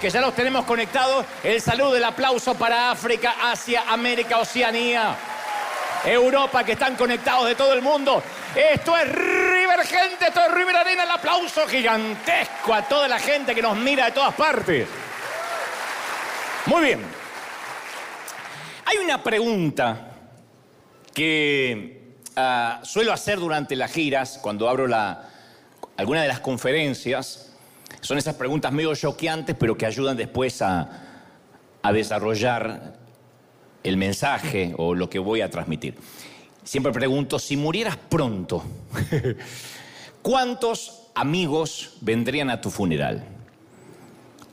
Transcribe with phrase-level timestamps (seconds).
[0.00, 5.14] que ya los tenemos conectados, el saludo, el aplauso para África, Asia, América, Oceanía,
[6.04, 8.22] Europa, que están conectados de todo el mundo.
[8.54, 13.54] Esto es River, gente, esto es River Arena, el aplauso gigantesco a toda la gente
[13.54, 14.88] que nos mira de todas partes.
[16.64, 17.02] Muy bien.
[18.86, 20.08] Hay una pregunta
[21.12, 24.86] que ah, suelo hacer durante las giras, cuando abro
[25.96, 27.45] alguna de las conferencias.
[28.00, 31.02] Son esas preguntas medio choqueantes, pero que ayudan después a,
[31.92, 32.94] desarrollar
[33.84, 35.94] el mensaje o lo que voy a transmitir.
[36.64, 38.64] Siempre pregunto, si murieras pronto,
[40.22, 43.24] ¿cuántos amigos vendrían a tu funeral?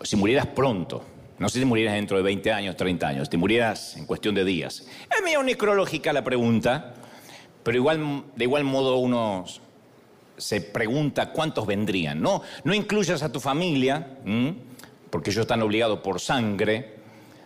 [0.04, 1.04] Si murieras pronto,
[1.40, 4.46] no sé si murieras dentro de 20 años, 30 años, te murieras en cuestión de
[4.46, 4.86] días.
[5.16, 6.94] Es medio necrológica la pregunta,
[7.64, 7.84] pero
[8.36, 9.46] de igual modo uno
[10.38, 12.22] se pregunta cuántos vendrían.
[12.22, 14.18] No, no incluyas a tu familia,
[15.10, 16.96] porque ellos están obligados por sangre.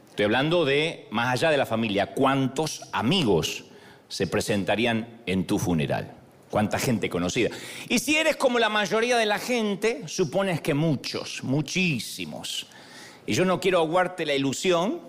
[0.09, 3.65] Estoy hablando de, más allá de la familia, cuántos amigos
[4.07, 6.13] se presentarían en tu funeral.
[6.49, 7.49] Cuánta gente conocida.
[7.89, 12.67] Y si eres como la mayoría de la gente, supones que muchos, muchísimos.
[13.25, 15.01] Y yo no quiero aguarte la ilusión,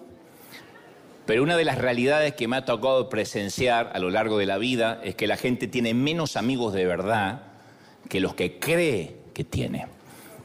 [1.27, 4.59] pero una de las realidades que me ha tocado presenciar a lo largo de la
[4.59, 7.48] vida es que la gente tiene menos amigos de verdad
[8.09, 9.87] que los que cree que tiene.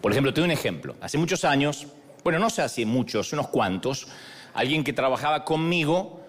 [0.02, 0.96] Por ejemplo, te doy un ejemplo.
[1.02, 1.88] Hace muchos años,
[2.24, 4.08] bueno, no sé hace muchos, unos cuantos,
[4.54, 6.22] alguien que trabajaba conmigo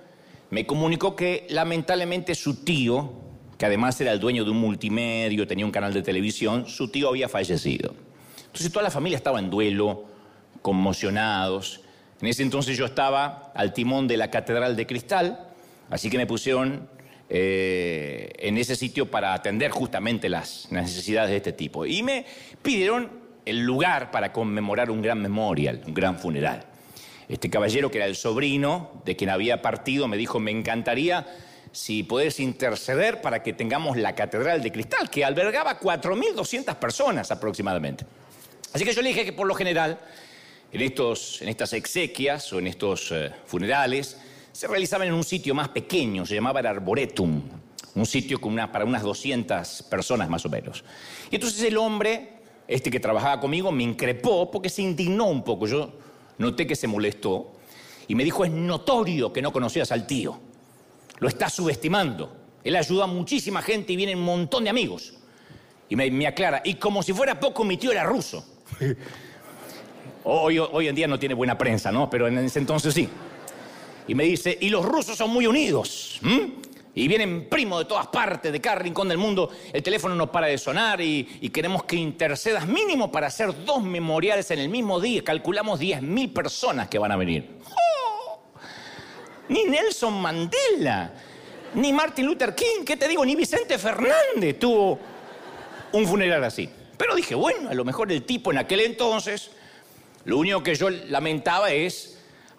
[0.50, 3.12] me comunicó que lamentablemente su tío,
[3.58, 7.08] que además era el dueño de un multimedio, tenía un canal de televisión, su tío
[7.08, 7.94] había fallecido.
[8.46, 10.04] Entonces toda la familia estaba en duelo,
[10.62, 11.80] conmocionados.
[12.20, 15.48] En ese entonces yo estaba al timón de la Catedral de Cristal,
[15.90, 16.88] así que me pusieron
[17.28, 21.86] eh, en ese sitio para atender justamente las necesidades de este tipo.
[21.86, 22.26] Y me
[22.62, 23.10] pidieron
[23.44, 26.64] el lugar para conmemorar un gran memorial, un gran funeral.
[27.28, 31.26] Este caballero, que era el sobrino de quien había partido, me dijo, me encantaría
[31.72, 38.06] si podés interceder para que tengamos la Catedral de Cristal, que albergaba 4.200 personas aproximadamente.
[38.72, 39.98] Así que yo le dije que por lo general,
[40.72, 44.18] en, estos, en estas exequias o en estos eh, funerales,
[44.54, 47.42] se realizaban en un sitio más pequeño, se llamaba el Arboretum,
[47.96, 50.84] un sitio con para unas 200 personas más o menos.
[51.28, 52.34] Y entonces el hombre,
[52.68, 55.66] este que trabajaba conmigo, me increpó porque se indignó un poco.
[55.66, 55.98] Yo
[56.38, 57.56] noté que se molestó
[58.06, 60.38] y me dijo, es notorio que no conocías al tío.
[61.18, 62.36] Lo estás subestimando.
[62.62, 65.14] Él ayuda a muchísima gente y viene un montón de amigos.
[65.88, 68.46] Y me, aclara, y como si fuera poco, mi tío era ruso.
[70.22, 72.08] hoy en día no tiene buena prensa, ¿no?
[72.08, 73.08] Pero en ese entonces sí.
[74.06, 76.20] Y me dice, y los rusos son muy unidos.
[76.94, 79.50] Y vienen primos de todas partes, de cada rincón del mundo.
[79.72, 84.50] El teléfono no para de sonar y, queremos que intercedas mínimo para hacer dos memoriales
[84.50, 85.22] en el mismo día.
[85.24, 87.58] Calculamos 10.000 personas que van a venir.
[87.70, 88.40] ¡Oh!
[89.48, 91.12] Ni Nelson Mandela,
[91.74, 93.24] ni Martin Luther King, ¿qué te digo?
[93.24, 94.98] Ni Vicente Fernández tuvo
[95.92, 96.68] un funeral así.
[96.96, 99.50] Pero dije, bueno, a lo mejor el tipo en aquel entonces,
[100.24, 102.13] lo único que yo lamentaba es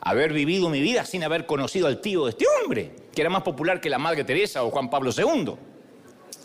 [0.05, 3.41] haber vivido mi vida sin haber conocido al tío de este hombre que era más
[3.41, 5.53] popular que la Madre Teresa o Juan Pablo II.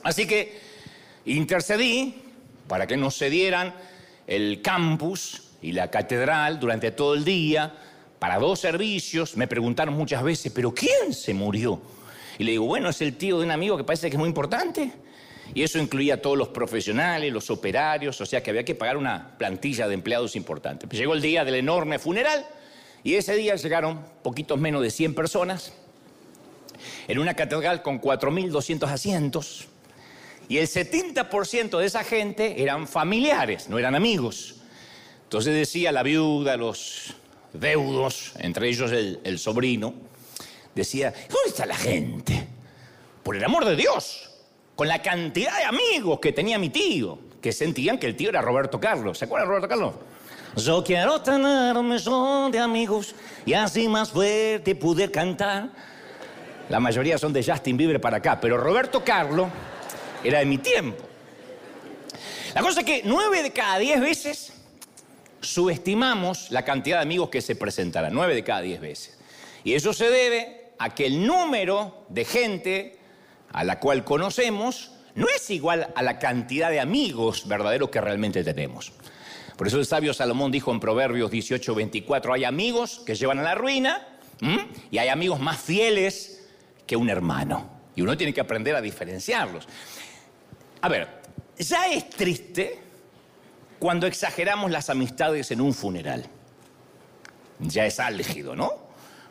[0.03, 0.59] Así que
[1.27, 2.15] intercedí
[2.67, 3.75] para que nos cedieran
[4.27, 7.75] el campus y la catedral durante todo el día
[8.19, 9.37] para dos servicios.
[9.37, 11.83] Me preguntaron muchas veces, ¿pero quién se murió?
[12.39, 14.29] Y le digo, bueno, es el tío de un amigo que parece que es muy
[14.29, 14.93] importante.
[15.53, 18.97] Y eso incluía a todos los profesionales, los operarios, o sea que había que pagar
[18.97, 20.87] una plantilla de empleados importante.
[20.97, 22.47] llegó el día del enorme funeral
[23.03, 25.73] y ese día llegaron poquitos menos de 100 personas
[27.09, 29.69] en una catedral con 4.200 asientos,
[30.51, 34.57] y el 70% de esa gente eran familiares, no eran amigos.
[35.23, 37.15] Entonces decía la viuda, los
[37.53, 39.95] deudos, entre ellos el, sobrino,
[40.75, 42.49] decía, ¿dónde está la gente?
[43.23, 44.29] Por el amor de Dios,
[44.75, 48.43] con la cantidad de amigos que tenía mi tío, que sentían que el tío era
[48.43, 49.19] Roberto Carlos.
[49.19, 49.95] ¿Se acuerdan Roberto Carlos?
[50.57, 53.15] Yo quiero tener un millón de amigos
[53.47, 55.71] y así más fuerte poder cantar
[56.71, 59.49] la mayoría son de Justin Bieber para acá, pero Roberto Carlos
[60.23, 61.03] era de mi tiempo.
[62.55, 64.53] La cosa es que nueve de cada diez veces
[65.41, 69.19] subestimamos la cantidad de amigos que se presentarán, nueve de cada diez veces.
[69.65, 72.99] Y eso se debe a que el número de gente
[73.53, 78.45] a la cual conocemos no es igual a la cantidad de amigos verdaderos que realmente
[78.45, 78.93] tenemos.
[79.61, 83.43] Por eso el sabio Salomón dijo en Proverbios 18, 24, hay amigos que llevan a
[83.43, 84.09] la ruina
[84.91, 86.49] y hay amigos más fieles
[86.87, 87.69] que un hermano.
[87.95, 89.69] Y uno tiene que aprender a diferenciarlos.
[90.81, 91.09] A ver,
[91.59, 92.79] ya es triste
[93.79, 96.25] cuando exageramos las amistades en un funeral.
[97.59, 98.73] ya es álgido, ¿no?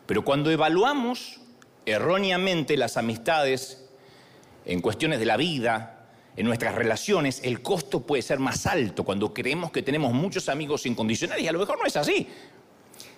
[0.06, 1.40] Pero cuando evaluamos
[1.86, 3.84] erróneamente las amistades
[4.64, 5.99] en cuestiones de la vida,
[6.36, 10.86] en nuestras relaciones, el costo puede ser más alto cuando creemos que tenemos muchos amigos
[10.86, 12.26] incondicionales y a lo mejor no es así.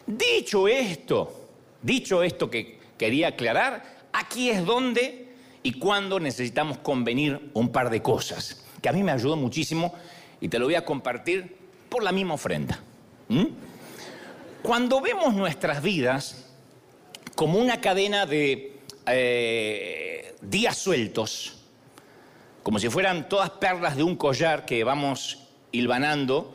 [0.07, 1.49] Dicho esto,
[1.83, 5.29] dicho esto que quería aclarar, aquí es donde
[5.63, 9.95] y cuando necesitamos convenir un par de cosas, que a mí me ayudó muchísimo
[10.41, 11.57] y te lo voy a compartir
[11.89, 12.81] por la misma ofrenda.
[14.63, 16.47] Cuando vemos nuestras vidas
[17.35, 18.77] como una cadena de
[19.07, 21.62] eh, días sueltos,
[22.63, 26.55] como si fueran todas perlas de un collar que vamos hilvanando,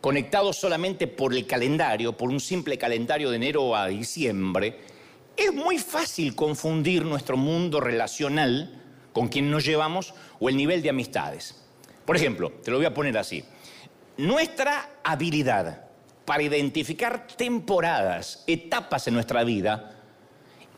[0.00, 4.80] conectados solamente por el calendario, por un simple calendario de enero a diciembre,
[5.36, 8.82] es muy fácil confundir nuestro mundo relacional
[9.12, 11.62] con quien nos llevamos o el nivel de amistades.
[12.04, 13.44] Por ejemplo, te lo voy a poner así.
[14.18, 15.86] Nuestra habilidad
[16.24, 19.96] para identificar temporadas, etapas en nuestra vida,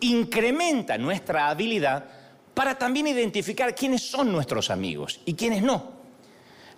[0.01, 2.18] incrementa nuestra habilidad
[2.59, 5.93] para también identificar quiénes son nuestros amigos y quiénes no.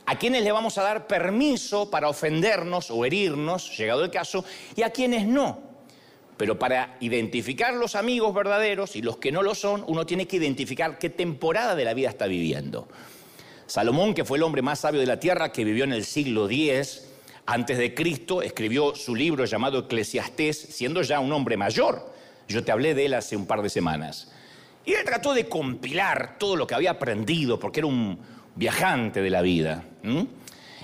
[0.04, 4.44] A quiénes le vamos a dar permiso para ofendernos o herirnos, llegado el caso,
[4.76, 5.58] y a quienes no.
[6.36, 10.36] Pero para identificar los amigos verdaderos y los que no lo son, uno tiene que
[10.36, 12.86] identificar qué temporada de la vida está viviendo.
[13.66, 16.46] Salomón, que fue el hombre más sabio de la tierra, que vivió en el siglo
[16.46, 17.06] X
[17.46, 22.12] antes de Cristo, escribió su libro llamado Eclesiastés, siendo ya un hombre mayor.
[22.48, 24.30] Yo te hablé de él hace un par de semanas.
[24.84, 28.18] Y él trató de compilar todo lo que había aprendido, porque era un
[28.56, 29.84] viajante de la vida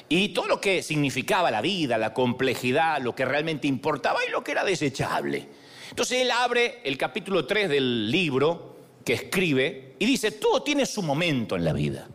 [0.08, 4.42] y todo lo que significaba la vida, la complejidad, lo que realmente importaba y lo
[4.44, 5.48] que era desechable.
[5.90, 11.02] Entonces él abre el capítulo 3 del libro que escribe y dice, todo tiene su
[11.02, 12.08] momento en la vida,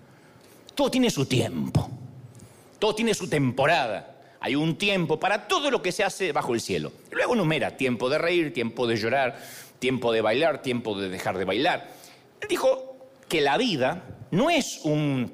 [0.75, 1.89] todo tiene su tiempo,
[2.79, 4.07] todo tiene su temporada.
[4.43, 6.91] Hay un tiempo para todo lo que se hace bajo el cielo.
[7.11, 9.39] Luego numera tiempo de reír, tiempo de llorar,
[9.81, 11.91] tiempo de bailar, tiempo de dejar de bailar.
[12.39, 12.95] Él dijo
[13.27, 15.33] que la vida no es un,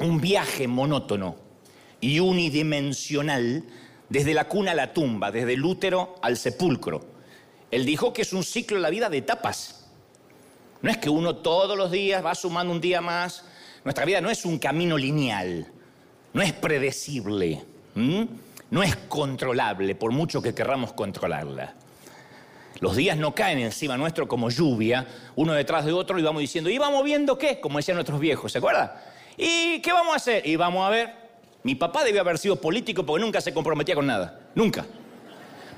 [0.00, 1.44] un viaje monótono,
[2.04, 3.64] y unidimensional
[4.10, 7.00] desde la cuna a la tumba, desde el útero al sepulcro.
[7.70, 9.86] Él dijo que es un ciclo de la vida de etapas.
[10.82, 13.42] No es que uno todos los días va sumando un día más.
[13.84, 15.72] Nuestra vida no es un camino lineal,
[16.34, 17.64] no es predecible,
[17.94, 21.74] no es controlable, por mucho que querramos controlarla.
[22.80, 25.06] Los días no caen encima nuestro como lluvia,
[25.36, 27.60] uno detrás de otro, y vamos diciendo, ¿y vamos viendo qué?
[27.60, 28.92] Como decían nuestros viejos, ¿se acuerdan?
[29.36, 30.46] ¿Y qué vamos a hacer?
[30.46, 31.24] Y vamos a ver
[31.64, 34.38] mi papá debió haber sido político porque nunca se comprometía con nada.
[34.54, 34.84] Nunca.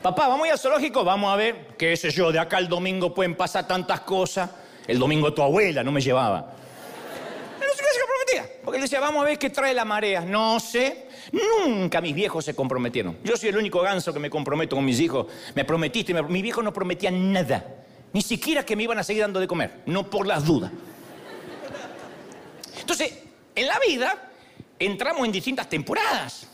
[0.02, 1.04] Papá, ¿vamos a ir al zoológico?
[1.04, 4.50] Vamos a ver, qué sé yo, de acá al domingo pueden pasar tantas cosas.
[4.88, 6.55] El domingo tu abuela no me llevaba.
[8.64, 10.20] Porque él decía, vamos a ver qué trae la marea.
[10.23, 11.06] No sé.
[11.32, 13.19] Nunca mis viejos se comprometieron.
[13.25, 15.26] Yo soy el único ganso que me comprometo con mis hijos.
[15.55, 16.23] Me prometiste, me...
[16.23, 17.64] mis viejos no prometían nada.
[18.12, 19.82] Ni siquiera que me iban a seguir dando de comer.
[19.87, 20.73] No por las dudas.
[22.81, 23.12] Entonces,
[23.55, 24.31] en la vida
[24.78, 26.49] entramos en distintas temporadas,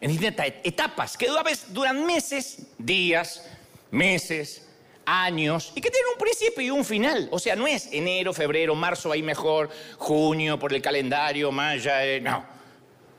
[0.00, 3.48] en distintas etapas, que a veces duran meses, días,
[3.90, 4.65] meses,
[5.06, 7.28] años, y que tienen un principio y un final.
[7.30, 12.20] O sea, no es enero, febrero, marzo, ahí mejor, junio por el calendario, maya, eh,
[12.20, 12.44] no.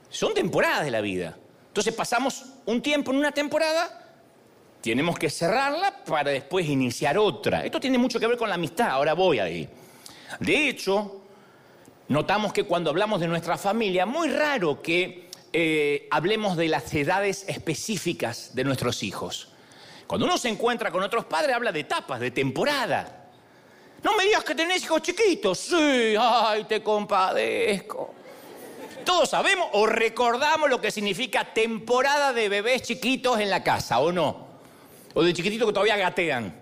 [0.10, 1.38] Son temporadas de la vida.
[1.70, 4.08] Entonces pasamos un tiempo en una temporada,
[4.82, 7.65] tenemos que cerrarla para después iniciar otra.
[7.65, 9.70] Esto tiene mucho que ver con la amistad, ahora voy ahí.
[10.39, 11.22] De hecho,
[12.08, 17.46] notamos que cuando hablamos de nuestra familia, muy raro que eh, hablemos de las edades
[17.48, 19.50] específicas de nuestros hijos.
[20.08, 23.26] Cuando uno se encuentra con otros padres, habla de etapas, de temporada.
[24.02, 25.58] No me digas que tenés hijos chiquitos.
[25.60, 28.14] Sí, ay, te compadezco.
[29.04, 34.12] Todos sabemos o recordamos lo que significa temporada de bebés chiquitos en la casa, ¿o
[34.12, 34.48] no?
[35.14, 36.54] O de chiquititos que todavía gatean.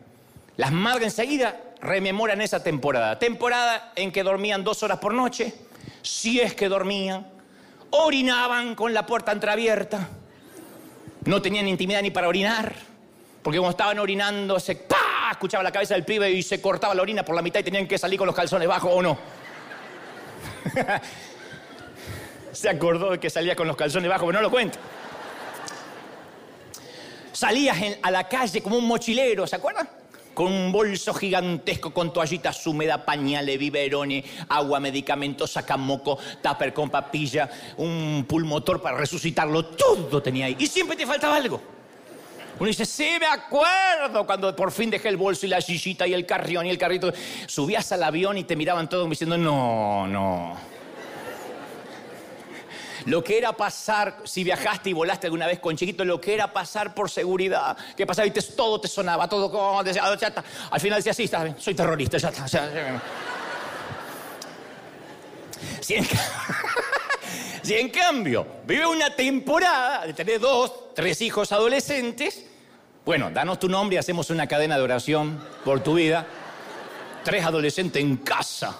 [0.57, 3.19] Las madres enseguida rememoran esa temporada.
[3.19, 5.53] Temporada en que dormían dos horas por noche,
[6.01, 7.27] si es que dormían,
[7.91, 10.09] orinaban con la puerta entreabierta,
[11.25, 12.75] no tenían intimidad ni para orinar,
[13.45, 15.29] porque como estaban orinando, se ¡pah!
[15.29, 17.87] escuchaba la cabeza del pibe y se cortaba la orina por la mitad y tenían
[17.87, 19.19] que salir con los calzones bajos o no.
[22.51, 24.79] se acordó de que salía con los calzones bajos, pero no lo cuento.
[27.33, 29.87] Salías a la calle como un mochilero, ¿se acuerdan?
[30.33, 37.47] con un bolso gigantesco con toallitas húmedas, pañales, biberones, agua, medicamentos, sacamoco, tupper con papilla,
[37.77, 40.55] un pulmotor para resucitarlo, todo tenía ahí.
[40.57, 41.74] Y siempre te faltaba algo.
[42.57, 46.13] Uno dice, sí, me acuerdo cuando por fin dejé el bolso y la sillita y
[46.13, 47.11] el carrión y el carrito.
[47.47, 50.57] Subías al avión y te miraban todos diciendo, no, no.
[53.05, 56.51] Lo que era pasar, si viajaste y volaste alguna vez con chiquito, lo que era
[56.51, 60.43] pasar por seguridad, que pasaba y todo te sonaba, todo como, ya está.
[60.71, 62.47] Al final decía, sí, soy terrorista, ya está.
[65.81, 66.07] Si en,
[67.61, 72.45] si en cambio vive una temporada de tener dos, tres hijos adolescentes,
[73.05, 76.25] bueno, danos tu nombre y hacemos una cadena de oración por tu vida.
[77.23, 78.75] Tres adolescentes en casa.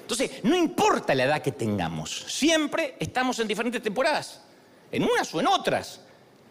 [0.00, 4.40] Entonces, no importa la edad que tengamos, siempre estamos en diferentes temporadas,
[4.90, 6.00] en unas o en otras.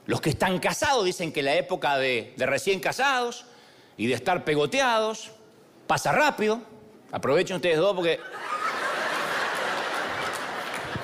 [0.05, 3.45] Los que están casados dicen que la época de, recién casados
[3.97, 5.31] y de estar pegoteados
[5.87, 6.61] pasa rápido.
[7.11, 8.19] Aprovechen ustedes dos porque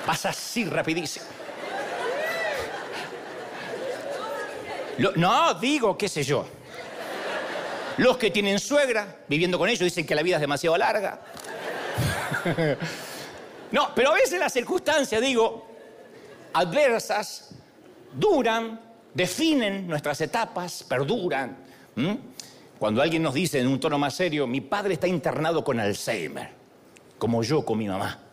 [0.06, 1.26] pasa así rapidísimo.
[5.16, 6.46] no, digo, qué sé yo.
[7.96, 11.20] Los que tienen suegra viviendo con ellos dicen que la vida es demasiado larga.
[13.74, 15.66] No, pero a veces las circunstancias, digo,
[16.52, 17.56] adversas,
[18.12, 18.80] duran,
[19.12, 21.56] definen nuestras etapas, perduran.
[22.78, 26.50] Cuando alguien nos dice en un tono más serio, mi padre está internado con Alzheimer,
[27.18, 28.23] como yo con mi mamá,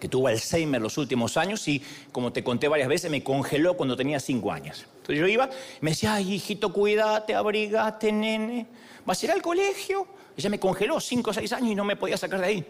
[0.00, 3.96] que tuvo Alzheimer los últimos años y, como te conté varias veces, me congeló cuando
[3.96, 4.86] tenía cinco años.
[4.96, 5.48] Entonces yo iba,
[5.80, 8.66] me decía, ay, hijito, cuídate, abrigate, nene,
[9.04, 10.08] ¿vas a ir al colegio?
[10.36, 12.66] Ella me congeló cinco o seis años y no me podía sacar de ahí.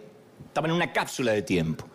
[0.47, 1.87] Estaba en una cápsula de tiempo.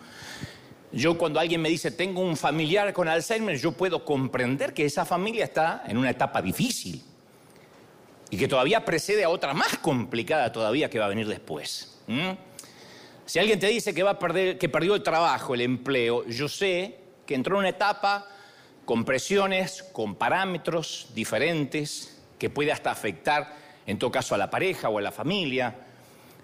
[0.92, 5.04] Yo cuando alguien me dice, tengo un familiar con Alzheimer, yo puedo comprender que esa
[5.04, 7.04] familia está en una etapa difícil
[8.30, 12.00] y que todavía precede a otra más complicada todavía que va a venir después.
[13.26, 16.48] Si alguien te dice que, va a perder, que perdió el trabajo, el empleo, yo
[16.48, 18.28] sé que entró en una etapa
[18.86, 23.56] con presiones, con parámetros diferentes, que puede hasta afectar,
[23.88, 25.76] en todo caso, a la pareja o a la familia.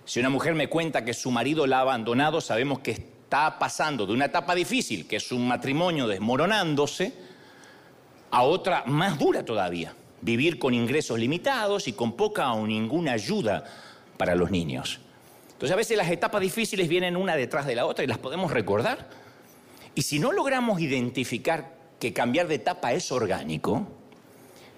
[0.05, 4.07] Si una mujer me cuenta que su marido la ha abandonado, sabemos que está pasando
[4.07, 7.13] de una etapa difícil, que es un matrimonio desmoronándose,
[8.31, 13.65] a otra más dura todavía, vivir con ingresos limitados y con poca o ninguna ayuda
[14.17, 15.00] para los niños.
[15.62, 18.50] Entonces a veces las etapas difíciles vienen una detrás de la otra y las podemos
[18.50, 19.08] recordar.
[19.94, 23.88] Y si no logramos identificar que cambiar de etapa es orgánico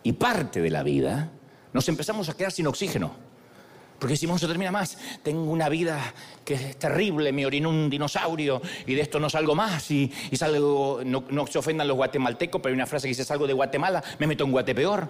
[0.03, 1.31] y parte de la vida,
[1.71, 3.15] nos empezamos a quedar sin oxígeno.
[3.97, 4.97] Porque decimos, no termina más.
[5.23, 6.13] Tengo una vida
[6.43, 9.89] que es terrible, me oriné un dinosaurio y de esto no salgo más.
[9.89, 13.53] Y, salgo, no, se ofendan los guatemaltecos, pero hay una frase que dice, salgo de
[13.53, 15.07] Guatemala, me meto en Guatepeor.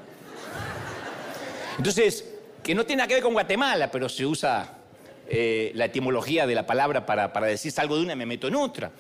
[1.80, 2.30] Entonces,
[2.62, 4.83] que no tiene nada que ver con Guatemala, pero se usa
[5.28, 8.92] eh, la etimología de la palabra para, decir salgo de una me meto en otra.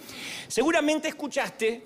[0.48, 1.86] Seguramente escuchaste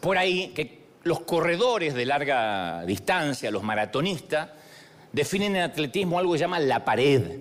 [0.00, 4.50] por ahí que los corredores de larga distancia, los maratonistas,
[5.12, 7.40] definen en atletismo algo que llaman la pared.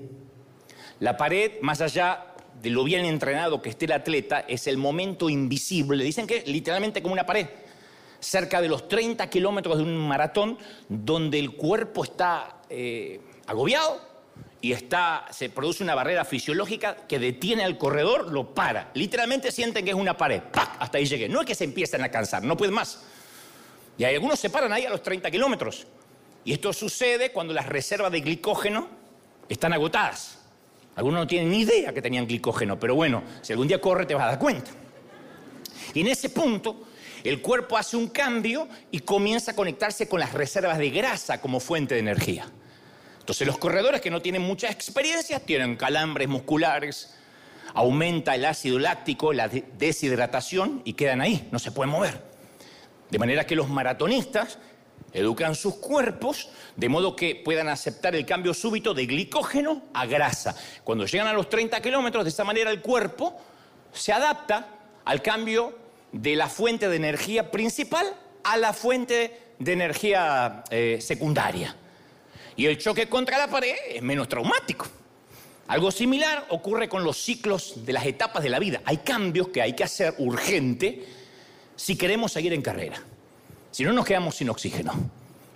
[1.00, 5.30] La pared, más allá de lo bien entrenado que esté el atleta, es el momento
[5.30, 6.04] invisible.
[6.04, 7.48] Dicen que literalmente como una pared,
[8.20, 14.17] cerca de los 30 kilómetros de un maratón, donde el cuerpo está eh, agobiado
[14.62, 18.90] y está, se produce una barrera fisiológica que detiene al corredor, lo para.
[18.96, 20.42] Literalmente sienten que es una pared.
[20.52, 20.78] ¡Pac!
[20.80, 21.30] Hasta ahí llegué.
[21.30, 23.04] No es que se empiecen a cansar, no pueden más.
[23.98, 25.86] Y hay algunos se paran ahí a los 30 kilómetros.
[26.44, 28.88] Y esto sucede cuando las reservas de glicógeno
[29.50, 30.40] están agotadas.
[30.96, 34.16] Algunos no tienen ni idea que tenían glicógeno, pero bueno, si algún día corre te
[34.16, 34.72] vas a dar cuenta.
[35.94, 36.88] Y en ese punto,
[37.24, 41.60] el cuerpo hace un cambio y comienza a conectarse con las reservas de grasa como
[41.60, 42.50] fuente de energía.
[43.28, 47.14] Entonces los corredores que no tienen mucha experiencia tienen calambres musculares,
[47.74, 52.24] aumenta el ácido láctico, la deshidratación y quedan ahí, no se pueden mover.
[53.10, 54.60] De manera que los maratonistas
[55.14, 60.56] Educan sus cuerpos de modo que puedan aceptar el cambio súbito de glicógeno a grasa.
[60.84, 63.36] Cuando llegan a los 30 kilómetros, de esa manera el cuerpo
[63.92, 64.68] se adapta
[65.06, 65.78] al cambio
[66.12, 68.06] de la fuente de energía principal
[68.44, 71.76] a la fuente de energía eh, secundaria.
[72.58, 74.88] Y el choque contra la pared es menos traumático.
[75.68, 78.82] Algo similar ocurre con los ciclos de las etapas de la vida.
[78.84, 81.06] Hay cambios que hay que hacer urgente
[81.76, 83.02] si queremos seguir en carrera.
[83.70, 84.94] Si no, nos quedamos sin oxígeno.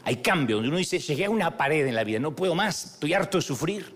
[0.04, 2.94] Hay cambio, donde uno dice, llegué a una pared en la vida, no puedo más,
[2.94, 3.96] estoy harto de sufrir.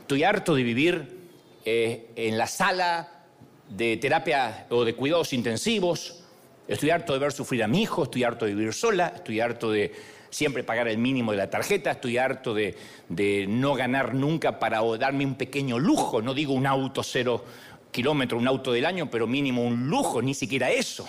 [0.00, 1.18] Estoy harto de vivir
[1.64, 3.24] eh, en la sala
[3.68, 6.22] de terapia o de cuidados intensivos.
[6.68, 9.70] Estoy harto de ver sufrir a mi hijo, estoy harto de vivir sola, estoy harto
[9.70, 9.92] de
[10.32, 12.76] siempre pagar el mínimo de la tarjeta, estoy harto de,
[13.08, 17.44] de no ganar nunca para darme un pequeño lujo, no digo un auto cero
[17.92, 21.06] kilómetros, un auto del año, pero mínimo un lujo, ni siquiera eso.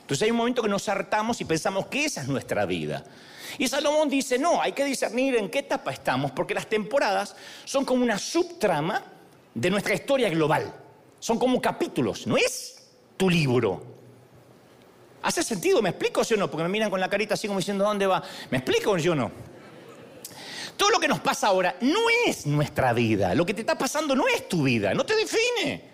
[0.00, 3.04] Entonces hay un momento que nos hartamos y pensamos que esa es nuestra vida.
[3.58, 7.84] Y Salomón dice, no, hay que discernir en qué etapa estamos, porque las temporadas son
[7.84, 9.02] como una subtrama
[9.52, 10.72] de nuestra historia global.
[11.20, 12.74] Son como capítulos, ¿no es?
[13.16, 13.93] tu libro.
[15.24, 15.80] ¿Hace sentido?
[15.80, 16.50] ¿Me explico o no?
[16.50, 18.22] Porque me miran con la carita así como diciendo, ¿dónde va?
[18.50, 19.32] ¿Me explico o yo no?
[20.76, 23.34] Todo lo que nos pasa ahora no es nuestra vida.
[23.34, 25.90] Lo que te está pasando no es tu vida, no te define.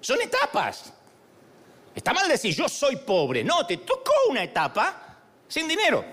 [0.00, 0.92] Son etapas.
[1.94, 3.42] Está mal decir yo soy pobre.
[3.42, 6.04] No, te tocó una etapa sin dinero.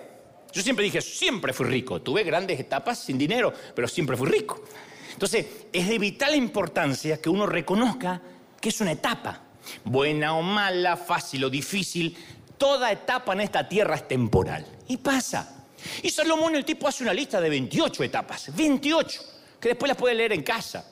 [0.53, 2.01] Yo siempre dije, siempre fui rico.
[2.01, 4.63] Tuve grandes etapas sin dinero, pero siempre fui rico.
[5.11, 8.21] Entonces, es de vital importancia que uno reconozca
[8.61, 9.41] que es una etapa.
[9.83, 12.17] Buena o mala, fácil o difícil,
[12.61, 14.63] toda etapa en esta tierra es temporal.
[14.87, 15.65] Y pasa.
[16.03, 18.55] Y Salomón, el tipo, hace una lista de 28 etapas.
[18.55, 19.21] 28,
[19.59, 20.85] que después las puede leer en casa.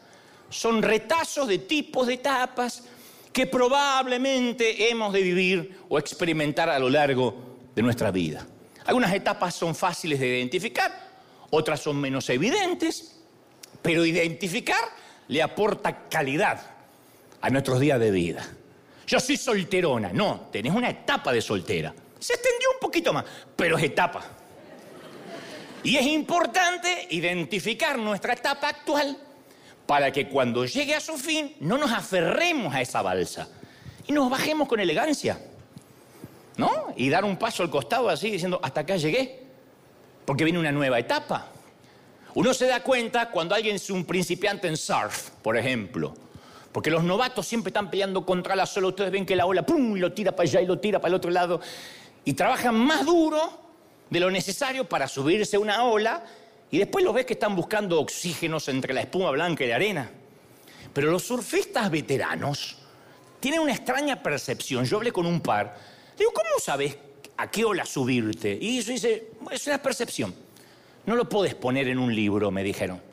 [0.49, 2.85] Son retazos de tipos de etapas
[3.31, 7.35] que probablemente hemos de vivir o experimentar a lo largo
[7.75, 8.47] de nuestra vida.
[8.85, 10.91] Algunas etapas son fáciles de identificar,
[11.51, 13.19] otras son menos evidentes,
[13.83, 14.83] pero identificar
[15.27, 16.61] le aporta calidad
[17.39, 18.49] a nuestros días de vida.
[19.10, 21.92] Yo soy solterona, no, tenés una etapa de soltera.
[22.20, 23.25] Se extendió un poquito más,
[23.56, 24.24] pero es etapa.
[25.82, 29.18] Y es importante identificar nuestra etapa actual
[29.88, 33.50] para que cuando llegue a su fin no nos aferremos a esa balsa
[34.06, 35.42] y nos bajemos con elegancia.
[36.58, 36.94] ¿No?
[36.96, 39.39] Y dar un paso al costado así diciendo, hasta acá llegué,
[40.24, 41.48] porque viene una nueva etapa.
[42.36, 46.13] Uno se da cuenta cuando alguien es un principiante en surf, por ejemplo,
[46.71, 48.88] porque los novatos siempre están peleando contra la ola.
[48.88, 51.09] Ustedes ven que la ola, ¡pum!, y lo tira para allá y lo tira para
[51.09, 51.59] el otro lado.
[52.25, 53.39] Y trabajan más duro
[54.09, 56.23] de lo necesario para subirse una ola
[56.71, 60.11] y después los ves que están buscando oxígenos entre la espuma blanca y la arena.
[60.93, 62.77] Pero los surfistas veteranos
[63.39, 64.85] tienen una extraña percepción.
[64.85, 65.77] Yo hablé con un par.
[66.17, 66.97] Digo, ¿cómo sabes
[67.38, 68.57] a qué ola subirte?
[68.59, 70.33] Y eso dice, es una percepción.
[71.05, 73.09] No lo puedes poner en un libro, me dijeron.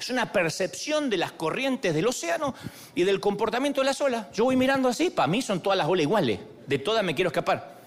[0.00, 2.54] Es una percepción de las corrientes del océano
[2.94, 4.28] y del comportamiento de las olas.
[4.32, 6.40] Yo voy mirando así, para mí son todas las olas iguales.
[6.66, 7.82] De todas me quiero escapar.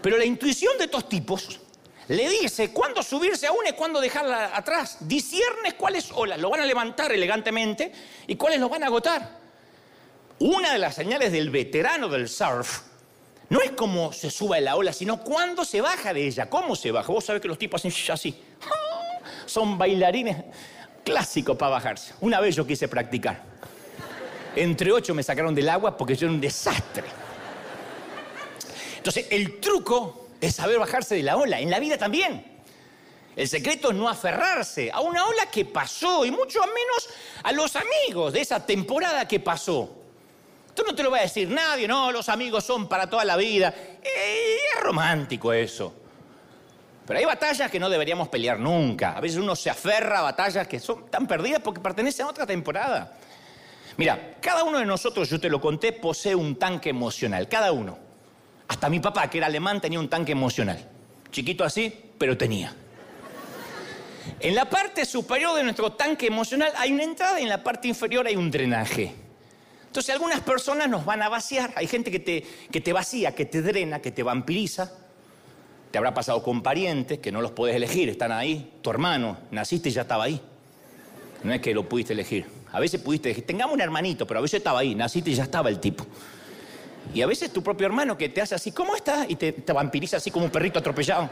[0.00, 1.60] Pero la intuición de estos tipos
[2.08, 4.96] le dice cuándo subirse a una y cuándo dejarla atrás.
[5.00, 7.92] Disciernes cuáles olas lo van a levantar elegantemente
[8.26, 9.40] y cuáles lo van a agotar.
[10.38, 12.80] Una de las señales del veterano del surf
[13.50, 16.74] no es cómo se suba en la ola, sino cuándo se baja de ella, cómo
[16.76, 17.12] se baja.
[17.12, 18.42] Vos sabés que los tipos hacen así.
[19.46, 20.36] Son bailarines
[21.04, 22.14] clásicos para bajarse.
[22.20, 23.42] Una vez yo quise practicar.
[24.56, 27.04] Entre ocho me sacaron del agua porque yo era un desastre.
[28.96, 32.54] Entonces, el truco es saber bajarse de la ola, en la vida también.
[33.36, 37.08] El secreto es no aferrarse a una ola que pasó y mucho menos
[37.42, 39.90] a los amigos de esa temporada que pasó.
[40.74, 43.36] Tú no te lo va a decir nadie, no, los amigos son para toda la
[43.36, 43.74] vida.
[44.02, 46.03] es romántico eso.
[47.06, 49.16] Pero hay batallas que no deberíamos pelear nunca.
[49.16, 52.46] A veces uno se aferra a batallas que son tan perdidas porque pertenecen a otra
[52.46, 53.18] temporada.
[53.96, 57.98] Mira, cada uno de nosotros, yo te lo conté, posee un tanque emocional, cada uno.
[58.66, 60.88] Hasta mi papá, que era alemán, tenía un tanque emocional.
[61.30, 62.74] Chiquito así, pero tenía.
[64.40, 67.88] En la parte superior de nuestro tanque emocional hay una entrada y en la parte
[67.88, 69.14] inferior hay un drenaje.
[69.86, 71.72] Entonces algunas personas nos van a vaciar.
[71.76, 74.90] Hay gente que te, que te vacía, que te drena, que te vampiriza.
[75.94, 78.78] Te habrá pasado con parientes que no los puedes elegir, están ahí.
[78.82, 80.40] Tu hermano, naciste y ya estaba ahí.
[81.44, 82.46] No es que lo pudiste elegir.
[82.72, 83.46] A veces pudiste elegir.
[83.46, 84.96] Tengamos un hermanito, pero a veces estaba ahí.
[84.96, 86.04] Naciste y ya estaba el tipo.
[87.14, 89.26] Y a veces tu propio hermano que te hace así, ¿cómo estás?
[89.30, 91.30] Y te, vampiriza así como un perrito atropellado.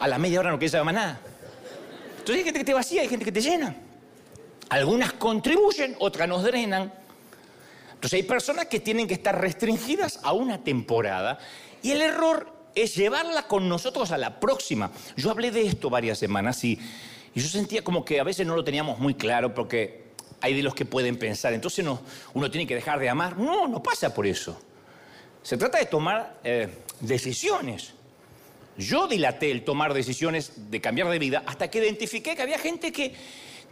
[0.00, 1.20] A la media hora no quieres saber más nada.
[2.18, 3.74] Entonces hay gente que te vacía, hay gente que te llena.
[4.68, 6.92] Algunas contribuyen, otras nos drenan.
[7.94, 11.38] Entonces hay personas que tienen que estar restringidas a una temporada
[11.80, 14.90] y el error es llevarla con nosotros a la próxima.
[15.16, 16.78] Yo hablé de esto varias semanas y,
[17.34, 20.62] y yo sentía como que a veces no lo teníamos muy claro porque hay de
[20.62, 21.84] los que pueden pensar, entonces
[22.34, 23.36] uno tiene que dejar de amar.
[23.36, 24.58] No, no pasa por eso.
[25.42, 26.68] Se trata de tomar eh,
[27.00, 27.94] decisiones.
[28.76, 32.92] Yo dilaté el tomar decisiones de cambiar de vida hasta que identifiqué que había gente
[32.92, 33.14] que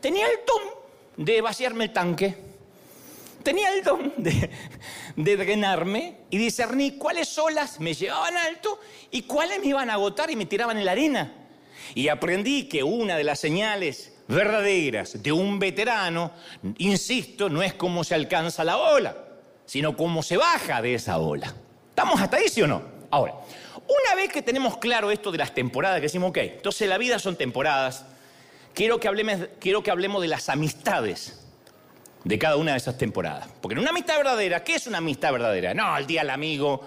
[0.01, 2.37] tenía el don de vaciarme el tanque,
[3.49, 4.51] tenía el don de,
[5.17, 8.79] de drenarme y discernir cuáles olas me llevaban alto
[9.11, 11.33] y cuáles me iban a agotar y me tiraban en la arena.
[11.95, 16.31] Y aprendí que una de las señales verdaderas de un veterano,
[16.77, 19.17] insisto, no es cómo se alcanza la ola,
[19.65, 21.55] sino cómo se baja de esa ola.
[21.89, 22.83] ¿Estamos hasta ahí, sí o no?
[23.11, 23.33] Ahora,
[23.77, 27.19] una vez que tenemos claro esto de las temporadas, que decimos, ok, entonces la vida
[27.19, 28.05] son temporadas,
[28.75, 31.48] quiero que hablemos, quiero que hablemos de las amistades
[32.29, 33.49] de cada una de esas temporadas.
[33.63, 35.73] Porque en una amistad verdadera, ¿qué es una amistad verdadera?
[35.73, 36.83] No, al día al amigo,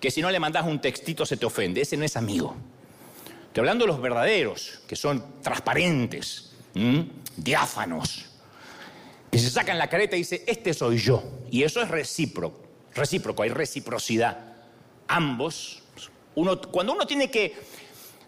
[0.00, 2.56] que si no le mandas un textito se te ofende, ese no es amigo.
[3.46, 6.50] Estoy hablando de los verdaderos, que son transparentes,
[7.36, 8.24] diáfanos,
[9.30, 11.22] que se sacan la careta y dice, este soy yo.
[11.48, 12.60] Y eso es recíproco,
[12.92, 14.36] recíproco, hay reciprocidad.
[15.06, 15.84] Ambos,
[16.34, 17.54] uno, cuando uno tiene que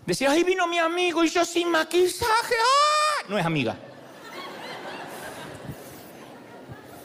[0.07, 3.25] decir, ahí vino mi amigo y yo sin maquillaje, ¡ah!
[3.29, 3.77] no es amiga.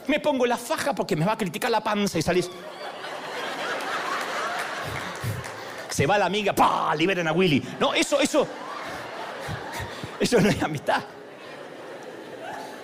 [0.06, 2.50] Me pongo la faja porque me va a criticar la panza y salís.
[5.90, 6.94] Se va la amiga, ¡pah!
[6.94, 7.62] Liberen a Willy.
[7.78, 8.46] No, eso, eso.
[10.18, 11.02] Eso no es amistad.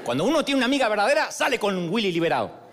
[0.05, 2.67] Cuando uno tiene una amiga verdadera, sale con Willy liberado.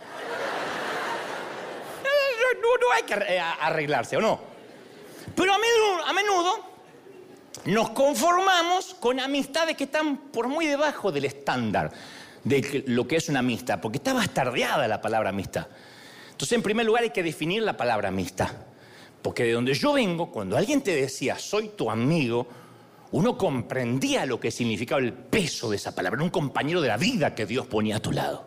[2.62, 4.40] No, hay que arreglarse, ¿o no?
[5.36, 6.74] Pero a menudo, a menudo
[7.66, 11.92] nos conformamos con amistades que están por muy debajo del estándar
[12.44, 15.68] de lo que es una amistad, porque está bastardeada la palabra amistad.
[16.32, 18.50] Entonces, en primer lugar, hay que definir la palabra amistad.
[19.22, 22.48] Porque de donde yo vengo, cuando alguien te decía, soy tu amigo,
[23.12, 27.34] uno comprendía lo que significaba el peso de esa palabra, un compañero de la vida
[27.34, 28.46] que Dios ponía a tu lado.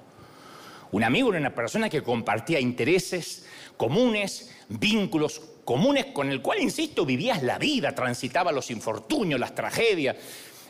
[0.93, 7.05] Un amigo era una persona que compartía intereses comunes, vínculos comunes con el cual, insisto,
[7.05, 10.17] vivías la vida, transitaba los infortunios, las tragedias.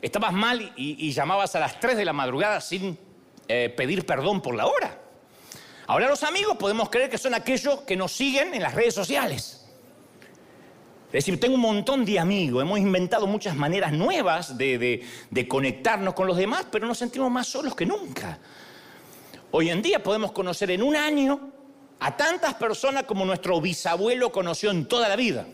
[0.02, 2.98] Estabas mal y, llamabas a las 3 de la madrugada sin
[3.48, 5.00] eh, pedir perdón por la hora.
[5.86, 9.66] Ahora los amigos podemos creer que son aquellos que nos siguen en las redes sociales.
[11.06, 15.06] Es decir, tengo un montón de amigos, hemos inventado muchas maneras nuevas de,
[15.48, 18.38] conectarnos con los demás, pero nos sentimos más solos que nunca.
[19.52, 21.52] Hoy en día podemos conocer en un año
[22.00, 25.46] a tantas personas como nuestro bisabuelo conoció en toda la vida.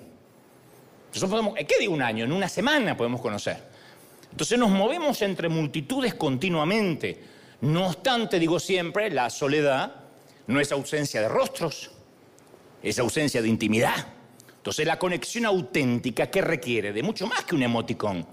[1.13, 2.25] ¿Qué digo un año?
[2.25, 3.63] En una semana podemos conocer.
[4.31, 7.32] Entonces nos movemos entre multitudes continuamente.
[7.63, 9.95] No obstante, digo siempre, la soledad
[10.49, 11.93] no es ausencia de rostros,
[12.83, 13.95] es ausencia de intimidad.
[14.57, 16.93] Entonces la conexión auténtica, ¿qué requiere?
[16.93, 18.27] De mucho más que un emoticón.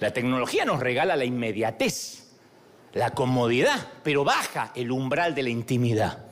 [0.00, 2.28] La tecnología nos regala la inmediatez,
[2.94, 6.24] la comodidad, pero baja el umbral de la intimidad.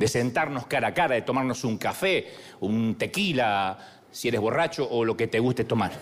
[0.00, 5.04] De sentarnos cara a cara, de tomarnos un café, un tequila, si eres borracho o
[5.04, 5.92] lo que te guste tomar.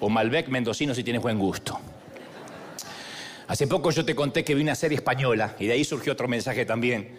[0.00, 1.78] O Malbec mendocino si tienes buen gusto.
[3.48, 6.28] Hace poco yo te conté que vi una serie española y de ahí surgió otro
[6.28, 7.18] mensaje también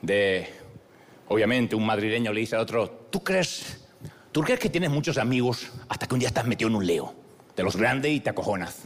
[0.00, 0.48] de
[1.30, 3.78] Obviamente un madrileño le dice al otro, ¿tú crees,
[4.32, 7.14] ¿tú crees que tienes muchos amigos hasta que un día estás metido en un leo?
[7.54, 8.78] De los grandes y te acojonas.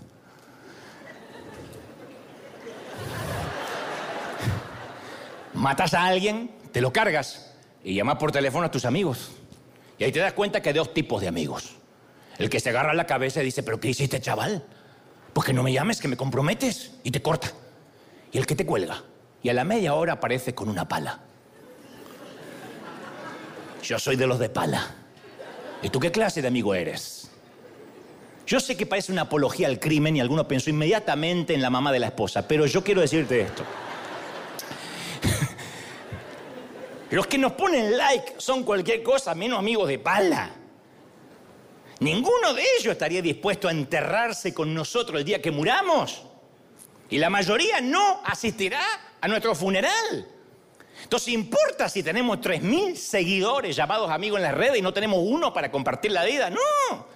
[5.55, 9.31] Matas a alguien, te lo cargas y llamas por teléfono a tus amigos.
[9.98, 11.77] Y ahí te das cuenta que hay dos tipos de amigos.
[12.37, 14.66] El que se agarra la cabeza y dice, ¿pero qué hiciste, chaval?
[15.35, 16.92] Pues que no me llames, que me comprometes.
[17.03, 17.53] Y te corta.
[18.33, 19.03] Y el que te cuelga.
[19.42, 21.20] Y a la media hora aparece con una pala.
[23.83, 24.94] Yo soy de los de pala.
[25.83, 27.31] ¿Y tú qué clase de amigo eres?
[28.47, 31.92] Yo sé que parece una apología al crimen y alguno pensó inmediatamente en la mamá
[31.92, 33.64] de la esposa, pero yo quiero decirte esto.
[37.11, 40.51] Los que nos ponen like son cualquier cosa menos amigos de pala.
[42.00, 46.22] Ninguno de ellos estaría dispuesto a enterrarse con nosotros el día que muramos.
[47.11, 48.83] Y la mayoría no asistirá
[49.20, 50.28] a nuestro funeral.
[51.02, 55.52] Entonces, ¿importa si tenemos 3.000 seguidores llamados amigos en las redes y no tenemos uno
[55.52, 56.50] para compartir la vida?
[56.50, 57.13] No.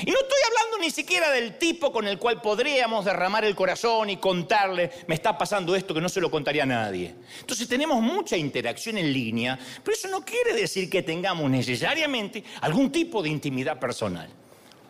[0.00, 4.10] Y no estoy hablando ni siquiera del tipo con el cual podríamos derramar el corazón
[4.10, 7.14] y contarle, me está pasando esto que no se lo contaría a nadie.
[7.40, 12.92] Entonces tenemos mucha interacción en línea, pero eso no quiere decir que tengamos necesariamente algún
[12.92, 14.28] tipo de intimidad personal.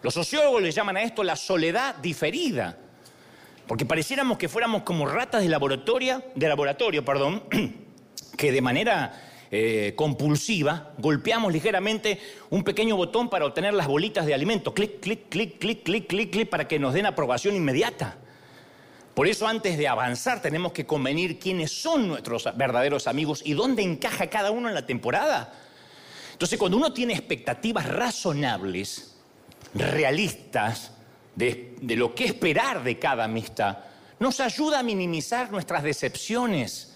[0.03, 2.77] Los sociólogos le llaman a esto la soledad diferida,
[3.67, 7.45] porque pareciéramos que fuéramos como ratas de laboratorio, de laboratorio, perdón,
[8.37, 12.19] que de manera eh, compulsiva golpeamos ligeramente
[12.51, 14.75] un pequeño botón para obtener las bolitas de alimento.
[14.75, 18.17] Clic, clic, clic, clic, clic, clic, clic, para que nos den aprobación inmediata.
[19.15, 23.83] Por eso antes de avanzar tenemos que convenir quiénes son nuestros verdaderos amigos y dónde
[23.83, 25.55] encaja cada uno en la temporada.
[26.33, 29.17] Entonces cuando uno tiene expectativas razonables,
[29.75, 30.93] realistas,
[31.35, 33.79] de, de lo que esperar de cada amistad,
[34.19, 36.96] nos ayuda a minimizar nuestras decepciones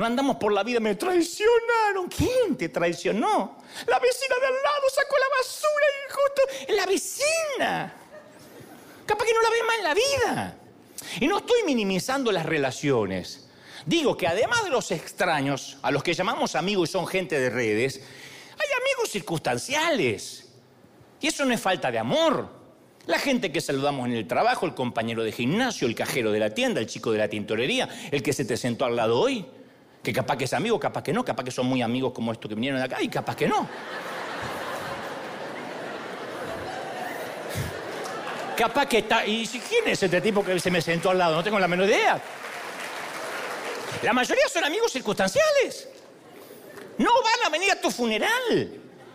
[0.00, 2.08] no andamos por la vida, me traicionaron.
[2.08, 3.58] ¿Quién te traicionó?
[3.86, 7.94] La vecina de al lado sacó la basura y justo la vecina.
[9.04, 10.58] Capaz que no la ve más en la vida.
[11.20, 13.50] Y no estoy minimizando las relaciones.
[13.84, 17.50] Digo que además de los extraños, a los que llamamos amigos y son gente de
[17.50, 20.48] redes, hay amigos circunstanciales.
[21.20, 22.48] Y eso no es falta de amor.
[23.04, 26.54] La gente que saludamos en el trabajo, el compañero de gimnasio, el cajero de la
[26.54, 29.46] tienda, el chico de la tintorería, el que se te sentó al lado hoy.
[30.02, 32.48] Que capaz que es amigo, capaz que no, capaz que son muy amigos como estos
[32.48, 33.68] que vinieron de acá y capaz que no.
[38.56, 39.26] Capaz que está.
[39.26, 41.36] ¿Y quién es este tipo que se me sentó al lado?
[41.36, 42.20] No tengo la menor idea.
[44.02, 45.88] La mayoría son amigos circunstanciales.
[46.98, 48.72] No van a venir a tu funeral.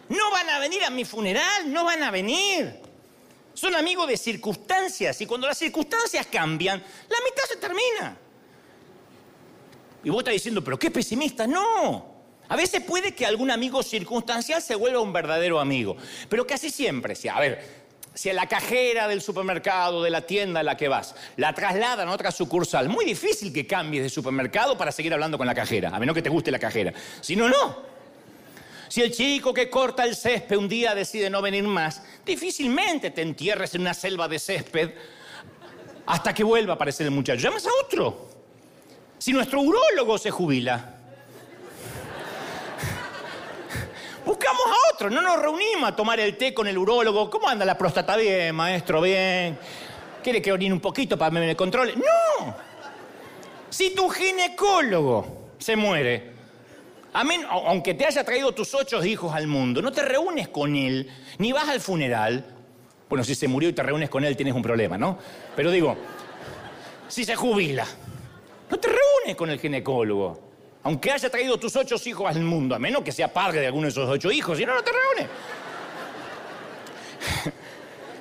[0.09, 1.71] No van a venir a mi funeral.
[1.71, 2.81] No van a venir.
[3.53, 5.21] Son amigos de circunstancias.
[5.21, 8.17] Y cuando las circunstancias cambian, la mitad se termina.
[10.05, 11.47] Y vos estás diciendo, pero qué pesimista.
[11.47, 12.13] No.
[12.47, 15.97] A veces puede que algún amigo circunstancial se vuelva un verdadero amigo.
[16.29, 20.59] Pero casi siempre, si, a ver, si a la cajera del supermercado, de la tienda
[20.59, 24.77] a la que vas, la trasladan a otra sucursal, muy difícil que cambies de supermercado
[24.77, 26.93] para seguir hablando con la cajera, a menos que te guste la cajera.
[27.19, 27.95] Si no, no.
[28.87, 33.23] Si el chico que corta el césped un día decide no venir más, difícilmente te
[33.23, 34.91] entierres en una selva de césped
[36.05, 37.41] hasta que vuelva a aparecer el muchacho.
[37.41, 38.34] Llamas a otro.
[39.17, 40.93] Si nuestro urólogo se jubila,
[44.25, 45.09] buscamos a otro.
[45.09, 47.29] No nos reunimos a tomar el té con el urólogo.
[47.29, 48.15] ¿Cómo anda la próstata?
[48.17, 49.57] Bien, maestro, bien.
[50.23, 51.95] ¿Quiere que orine un poquito para que me controle?
[51.95, 52.55] No.
[53.69, 56.33] Si tu ginecólogo se muere,
[57.13, 61.51] aunque te haya traído tus ocho hijos al mundo, no te reúnes con él, ni
[61.51, 62.45] vas al funeral.
[63.09, 65.17] Bueno, si se murió y te reúnes con él, tienes un problema, ¿no?
[65.55, 65.95] Pero digo,
[67.07, 67.85] si se jubila,
[68.69, 70.39] no te reúnes con el ginecólogo.
[70.83, 73.85] Aunque haya traído tus ocho hijos al mundo, a menos que sea padre de alguno
[73.85, 75.29] de esos ocho hijos, si no, no te reúnes.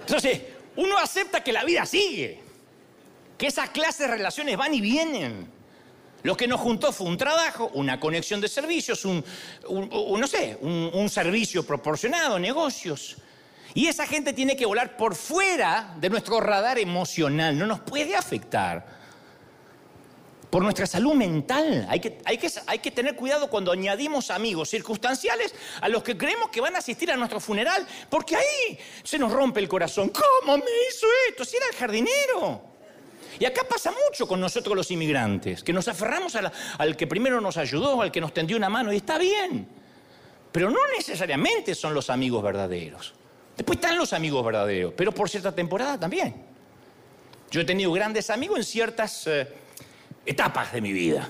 [0.01, 0.41] Entonces,
[0.77, 2.41] uno acepta que la vida sigue,
[3.37, 5.53] que esas clases de relaciones van y vienen.
[6.23, 9.23] Lo que nos juntó fue un trabajo, una conexión de servicios, un,
[9.69, 13.17] no sé, un servicio proporcionado, negocios.
[13.75, 18.17] Y esa gente tiene que volar por fuera de nuestro radar emocional, no nos puede
[18.17, 19.04] afectar
[20.55, 21.85] por nuestra salud mental.
[21.91, 26.79] Hay que, tener cuidado cuando añadimos amigos circunstanciales a los que creemos que van a
[26.79, 30.11] asistir a nuestro funeral, porque ahí se nos rompe el corazón.
[30.11, 31.45] ¿Cómo me hizo esto?
[31.45, 32.63] Si era el jardinero.
[33.41, 37.57] Y acá pasa mucho con nosotros los inmigrantes, que nos aferramos al que primero nos
[37.57, 39.67] ayudó, al que nos tendió una mano, y está bien.
[40.53, 43.13] Pero no necesariamente son los amigos verdaderos.
[43.57, 46.33] Después están los amigos verdaderos, pero por cierta temporada también.
[47.51, 49.27] Yo he tenido grandes amigos en ciertas...
[49.27, 49.64] Eh,
[50.27, 51.29] etapas de mi vida.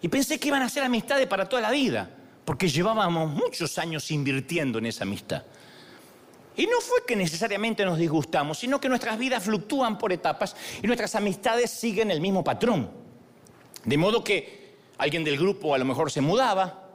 [0.00, 2.10] Y pensé que iban a ser amistades para toda la vida,
[2.44, 5.44] porque llevábamos muchos años invirtiendo en esa amistad.
[6.56, 10.86] Y no fue que necesariamente nos disgustamos, sino que nuestras vidas fluctúan por etapas y
[10.86, 12.90] nuestras amistades siguen el mismo patrón.
[13.84, 16.90] De modo que alguien del grupo a lo mejor se mudaba,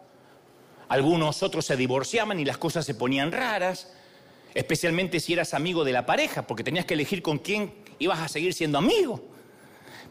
[0.89, 3.91] algunos otros se divorciaban y las cosas se ponían raras,
[4.53, 8.27] especialmente si eras amigo de la pareja, porque tenías que elegir con quién ibas a
[8.27, 9.36] seguir siendo amigo.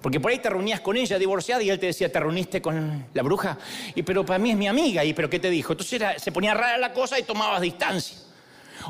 [0.07, 3.07] Porque por ahí te reunías con ella divorciada y él te decía, ¿te reuniste con
[3.13, 3.59] la bruja?
[3.93, 5.73] Y pero para mí es mi amiga, ¿y pero qué te dijo?
[5.73, 8.17] Entonces se ponía rara la cosa y tomabas distancia.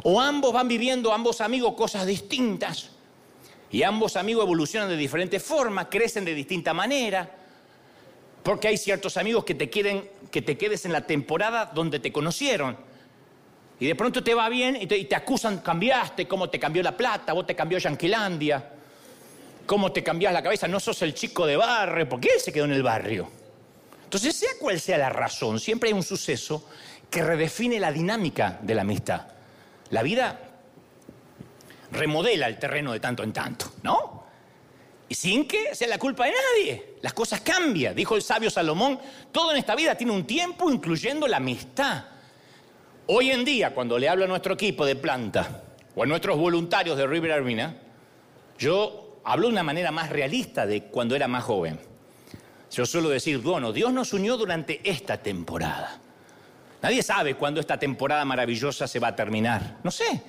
[0.02, 2.90] O ambos van viviendo, ambos amigos, cosas distintas.
[3.70, 7.34] Y ambos amigos evolucionan de diferentes formas, crecen de distinta manera.
[8.42, 12.12] Porque hay ciertos amigos que te quieren que te quedes en la temporada donde te
[12.12, 12.76] conocieron.
[13.80, 16.82] Y de pronto te va bien y te, y te acusan, cambiaste, cómo te cambió
[16.82, 18.72] la plata, vos te cambió Yanquilandia
[19.66, 22.64] cómo te cambias la cabeza, no sos el chico de barrio, porque él se quedó
[22.64, 23.28] en el barrio.
[24.04, 26.64] Entonces, sea cual sea la razón, siempre hay un suceso
[27.10, 29.26] que redefine la dinámica de la amistad.
[29.90, 30.40] La vida
[31.92, 34.24] remodela el terreno de tanto en tanto, ¿no?
[35.08, 36.96] Y sin que sea la culpa de nadie.
[37.02, 37.94] Las cosas cambian.
[37.94, 38.98] Dijo el sabio Salomón,
[39.30, 42.04] todo en esta vida tiene un tiempo, incluyendo la amistad.
[43.06, 45.62] Hoy en día, cuando le hablo a nuestro equipo de planta
[45.94, 47.76] o a nuestros voluntarios de River Armina,
[48.58, 51.78] yo hablo de una manera más realista de cuando era más joven.
[52.70, 55.98] Yo suelo decir, bueno, Dios nos unió durante esta temporada.
[56.80, 59.78] Nadie sabe cuándo esta temporada maravillosa se va a terminar.
[59.82, 60.22] No sé.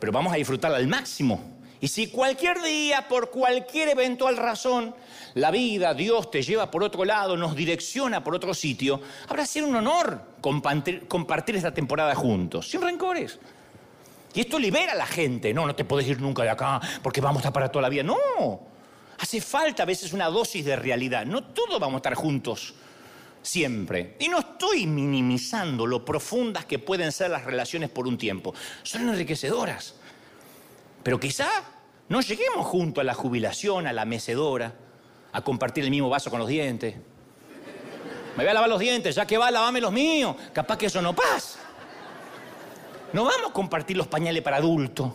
[0.00, 1.56] Pero vamos a disfrutarla al máximo.
[1.78, 4.94] Y si cualquier día, por cualquier eventual razón,
[5.34, 9.66] la vida, Dios te lleva por otro lado, nos direcciona por otro sitio, habrá sido
[9.66, 13.38] un honor compartir, compartir esta temporada juntos, sin rencores.
[14.36, 15.54] Y esto libera a la gente.
[15.54, 17.88] No, no te puedes ir nunca de acá porque vamos a estar para toda la
[17.88, 18.02] vida.
[18.02, 18.16] No.
[19.18, 21.24] Hace falta a veces una dosis de realidad.
[21.24, 22.74] No todos vamos a estar juntos
[23.40, 24.14] siempre.
[24.18, 28.52] Y no estoy minimizando lo profundas que pueden ser las relaciones por un tiempo.
[28.82, 29.94] Son enriquecedoras.
[31.02, 31.48] Pero quizá
[32.10, 34.74] no lleguemos junto a la jubilación, a la mecedora,
[35.32, 36.94] a compartir el mismo vaso con los dientes.
[38.36, 40.36] Me voy a lavar los dientes, ya que va, lavame los míos.
[40.52, 41.65] Capaz que eso no pasa.
[43.16, 45.10] No vamos a compartir los pañales para adultos.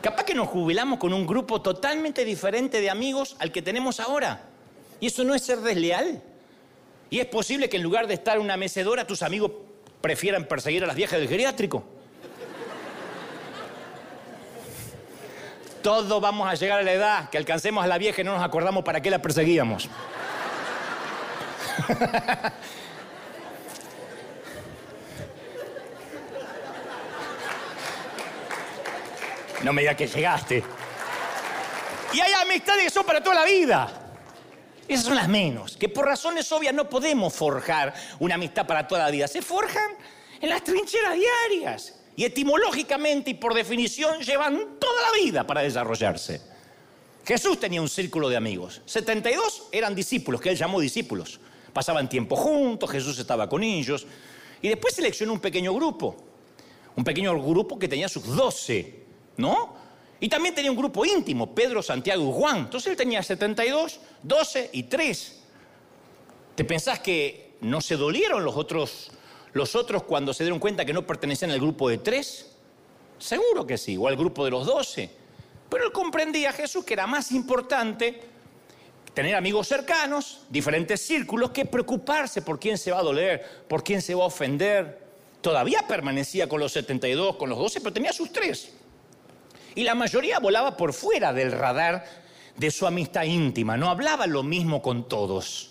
[0.00, 4.46] Capaz que nos jubilamos con un grupo totalmente diferente de amigos al que tenemos ahora.
[4.98, 6.22] Y eso no es ser desleal.
[7.10, 9.52] Y es posible que en lugar de estar en una mecedora, tus amigos
[10.00, 11.84] prefieran perseguir a las viejas del geriátrico.
[15.82, 18.42] Todos vamos a llegar a la edad que alcancemos a la vieja y no nos
[18.42, 19.90] acordamos para qué la perseguíamos.
[29.64, 30.62] No me digas que llegaste.
[32.12, 34.00] Y hay amistades que son para toda la vida.
[34.86, 39.04] Esas son las menos, que por razones obvias no podemos forjar una amistad para toda
[39.04, 39.26] la vida.
[39.26, 39.92] Se forjan
[40.40, 42.00] en las trincheras diarias.
[42.14, 46.42] Y etimológicamente y por definición llevan toda la vida para desarrollarse.
[47.24, 48.82] Jesús tenía un círculo de amigos.
[48.84, 51.40] 72 eran discípulos, que él llamó discípulos.
[51.72, 54.06] Pasaban tiempo juntos, Jesús estaba con ellos.
[54.60, 56.14] Y después seleccionó un pequeño grupo.
[56.94, 59.03] Un pequeño grupo que tenía sus 12
[59.36, 59.74] ¿no?
[60.20, 62.58] Y también tenía un grupo íntimo, Pedro, Santiago y Juan.
[62.58, 65.40] Entonces él tenía 72, 12 y 3.
[66.54, 69.10] ¿Te pensás que no se dolieron los otros,
[69.52, 72.50] los otros cuando se dieron cuenta que no pertenecían al grupo de 3?
[73.18, 75.10] Seguro que sí, o al grupo de los 12.
[75.68, 78.22] Pero él comprendía a Jesús que era más importante
[79.12, 84.02] tener amigos cercanos, diferentes círculos, que preocuparse por quién se va a doler, por quién
[84.02, 85.02] se va a ofender.
[85.40, 88.72] Todavía permanecía con los 72, con los 12, pero tenía sus tres.
[89.74, 92.04] Y la mayoría volaba por fuera del radar
[92.56, 95.70] de su amistad íntima, no hablaba lo mismo con todos.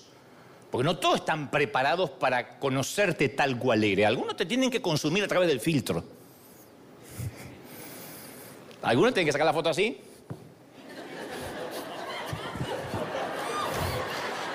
[0.70, 4.08] Porque no todos están preparados para conocerte tal cual eres.
[4.08, 6.04] Algunos te tienen que consumir a través del filtro.
[8.82, 10.02] Algunos tienen que sacar la foto así.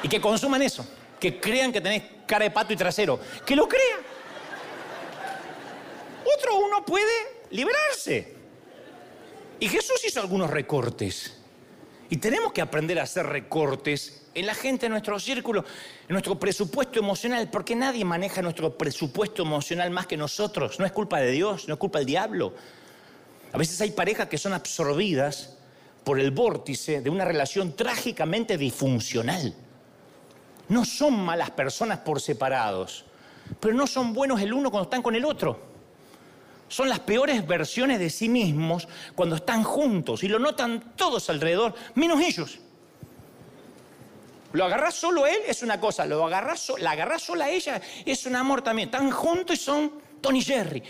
[0.03, 0.87] Y que consuman eso.
[1.19, 3.21] Que crean que tenés cara de pato y trasero.
[3.47, 4.01] Que lo crean.
[6.37, 8.38] Otro uno puede liberarse.
[9.61, 11.35] Y Jesús hizo algunos recortes.
[12.11, 15.65] Y tenemos que aprender a hacer recortes en la gente de nuestro círculo,
[16.09, 20.79] en nuestro presupuesto emocional, porque nadie maneja nuestro presupuesto emocional más que nosotros.
[20.79, 22.55] No es culpa de Dios, no es culpa del diablo.
[23.53, 25.57] A veces hay parejas que son absorbidas
[26.05, 29.55] por el vórtice de una relación trágicamente disfuncional.
[30.69, 33.05] No son malas personas por separados,
[33.59, 35.69] pero no son buenos el uno cuando están con el otro
[36.69, 41.75] son las peores versiones de sí mismos cuando están juntos y lo notan todos alrededor,
[41.95, 42.61] menos ellos.
[44.53, 48.37] Lo agarras solo él es una cosa, lo agarras, la agarras sola ella es un
[48.37, 48.89] amor también.
[48.89, 50.83] Están juntos y son Tony Jerry.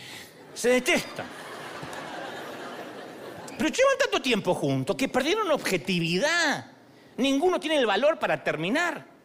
[0.54, 1.26] Se detestan.
[3.56, 6.70] Pero llevan tanto tiempo juntos que perdieron objetividad.
[7.16, 9.17] Ninguno tiene el valor para terminar.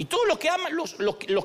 [0.00, 0.94] Y todos los que, aman, los,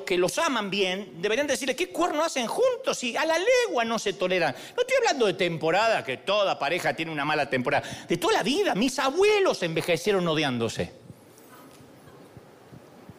[0.02, 3.02] que los aman bien deberían decirle, ¿qué cuerno hacen juntos?
[3.02, 4.54] Y a la legua no se toleran.
[4.76, 7.84] No estoy hablando de temporada, que toda pareja tiene una mala temporada.
[8.08, 10.92] De toda la vida, mis abuelos envejecieron odiándose.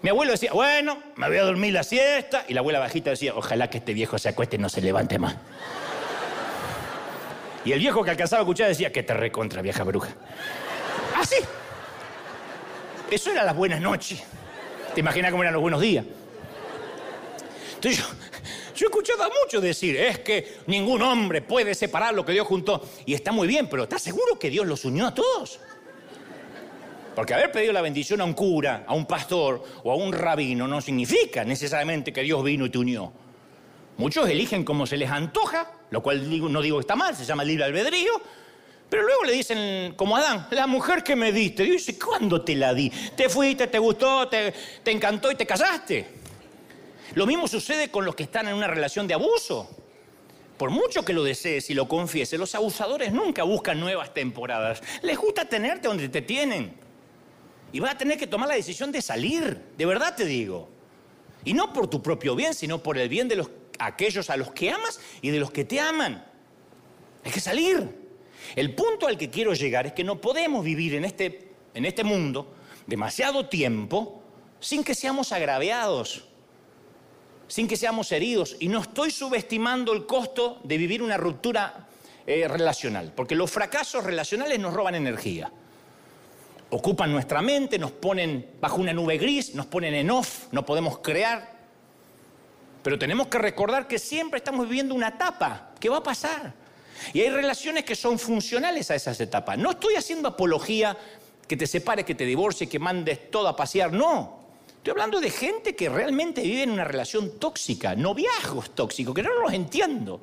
[0.02, 2.46] Mi abuelo decía, bueno, me voy a dormir la siesta.
[2.48, 5.20] Y la abuela bajita decía, ojalá que este viejo se acueste y no se levante
[5.20, 5.36] más.
[7.66, 10.14] Y el viejo que alcanzaba a escuchar decía, que te recontra, vieja bruja.
[11.18, 11.36] Así.
[13.12, 14.24] Eso era las buenas noches.
[14.96, 16.06] ¿Te imaginas cómo eran los buenos días?
[17.76, 18.02] Entonces
[18.74, 22.48] yo, he escuchado a muchos decir, es que ningún hombre puede separar lo que Dios
[22.48, 22.82] juntó.
[23.06, 25.60] Y está muy bien, pero ¿estás seguro que Dios los unió a todos?
[27.14, 30.66] Porque haber pedido la bendición a un cura, a un pastor o a un rabino
[30.66, 33.12] no significa necesariamente que Dios vino y te unió.
[33.98, 37.44] Muchos eligen como se les antoja, lo cual no digo que está mal, se llama
[37.44, 38.14] libre albedrío,
[38.96, 41.64] pero luego le dicen, como Adán, la mujer que me diste.
[41.64, 42.90] dice, ¿cuándo te la di?
[42.90, 44.54] Te fuiste, te gustó, te,
[44.84, 46.08] te encantó y te casaste.
[47.14, 49.70] Lo mismo sucede con los que están en una relación de abuso.
[50.58, 54.82] Por mucho que lo desees y lo confieses, los abusadores nunca buscan nuevas temporadas.
[55.02, 56.74] Les gusta tenerte donde te tienen.
[57.74, 60.70] Y vas a tener que tomar la decisión de salir, de verdad te digo.
[61.44, 64.54] Y no por tu propio bien, sino por el bien de los, aquellos a los
[64.54, 66.26] que amas y de los que te aman.
[67.26, 68.05] Hay que salir.
[68.56, 72.04] El punto al que quiero llegar es que no podemos vivir en este, en este
[72.04, 72.54] mundo
[72.88, 74.22] demasiado tiempo
[74.60, 76.26] sin que seamos agraviados,
[77.48, 78.58] sin que seamos heridos.
[78.60, 81.88] Y no estoy subestimando el costo de vivir una ruptura
[82.26, 85.52] eh, relacional, porque los fracasos relacionales nos roban energía.
[86.72, 91.00] Ocupan nuestra mente, nos ponen bajo una nube gris, nos ponen en off, no podemos
[91.00, 91.54] crear.
[92.82, 96.54] Pero tenemos que recordar que siempre estamos viviendo una etapa que va a pasar.
[97.14, 99.58] Y hay relaciones que son funcionales a esas etapas.
[99.58, 100.98] No estoy haciendo apología
[101.48, 103.92] que te separes, que te divorcies, que mandes todo a pasear.
[103.92, 104.46] No.
[104.78, 109.34] Estoy hablando de gente que realmente vive en una relación tóxica, noviazgos tóxicos, que no
[109.34, 110.22] los entiendo.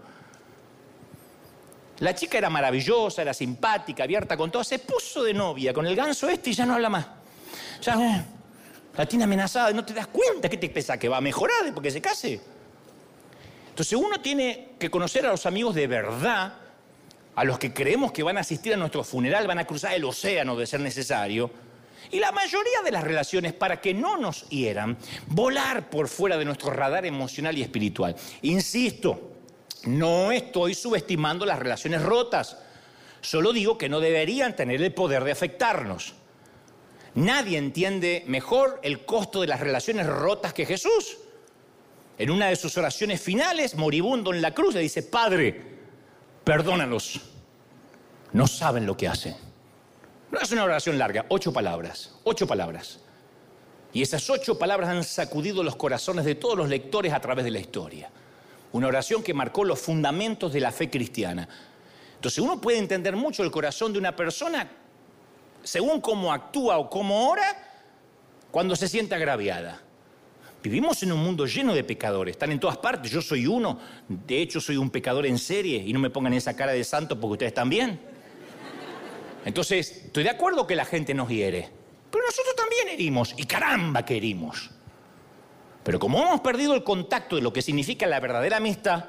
[1.98, 4.64] La chica era maravillosa, era simpática, abierta con todo.
[4.64, 7.06] Se puso de novia con el ganso este y ya no habla más.
[7.80, 8.24] Ya eh,
[8.96, 10.48] la tiene amenazada y no te das cuenta.
[10.48, 10.98] ¿Qué te pesa?
[10.98, 12.40] ¿Que va a mejorar después que se case?
[13.68, 16.61] Entonces uno tiene que conocer a los amigos de verdad
[17.34, 20.04] a los que creemos que van a asistir a nuestro funeral, van a cruzar el
[20.04, 21.50] océano de ser necesario.
[22.10, 26.44] Y la mayoría de las relaciones, para que no nos hieran, volar por fuera de
[26.44, 28.14] nuestro radar emocional y espiritual.
[28.42, 29.32] Insisto,
[29.84, 32.58] no estoy subestimando las relaciones rotas,
[33.20, 36.14] solo digo que no deberían tener el poder de afectarnos.
[37.14, 41.18] Nadie entiende mejor el costo de las relaciones rotas que Jesús.
[42.18, 45.71] En una de sus oraciones finales, moribundo en la cruz, le dice, Padre,
[46.44, 47.20] perdónalos,
[48.32, 49.36] no saben lo que hacen.
[50.30, 53.00] No es una oración larga, ocho palabras, ocho palabras.
[53.92, 57.50] Y esas ocho palabras han sacudido los corazones de todos los lectores a través de
[57.50, 58.10] la historia.
[58.72, 61.46] Una oración que marcó los fundamentos de la fe cristiana.
[62.14, 64.70] Entonces uno puede entender mucho el corazón de una persona
[65.62, 67.44] según cómo actúa o cómo ora
[68.50, 69.80] cuando se siente agraviada.
[70.62, 74.40] Vivimos en un mundo lleno de pecadores, están en todas partes, yo soy uno, de
[74.40, 75.82] hecho soy un pecador en serie.
[75.84, 78.00] Y no me pongan esa cara de santo porque ustedes también.
[79.44, 81.68] Entonces, estoy de acuerdo que la gente nos hiere,
[82.12, 83.34] pero nosotros también herimos.
[83.36, 84.70] Y caramba que herimos.
[85.82, 89.06] Pero como hemos perdido el contacto de lo que significa la verdadera amistad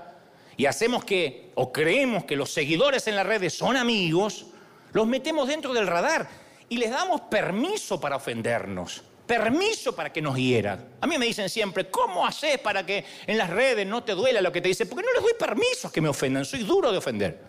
[0.57, 4.47] y hacemos que, o creemos que los seguidores en las redes son amigos,
[4.91, 6.27] los metemos dentro del radar
[6.67, 9.03] y les damos permiso para ofendernos
[9.37, 10.85] permiso para que nos hieran.
[11.01, 14.41] A mí me dicen siempre, ¿cómo haces para que en las redes no te duela
[14.41, 14.85] lo que te dice?
[14.85, 17.39] Porque no les doy permiso a que me ofendan, soy duro de ofender.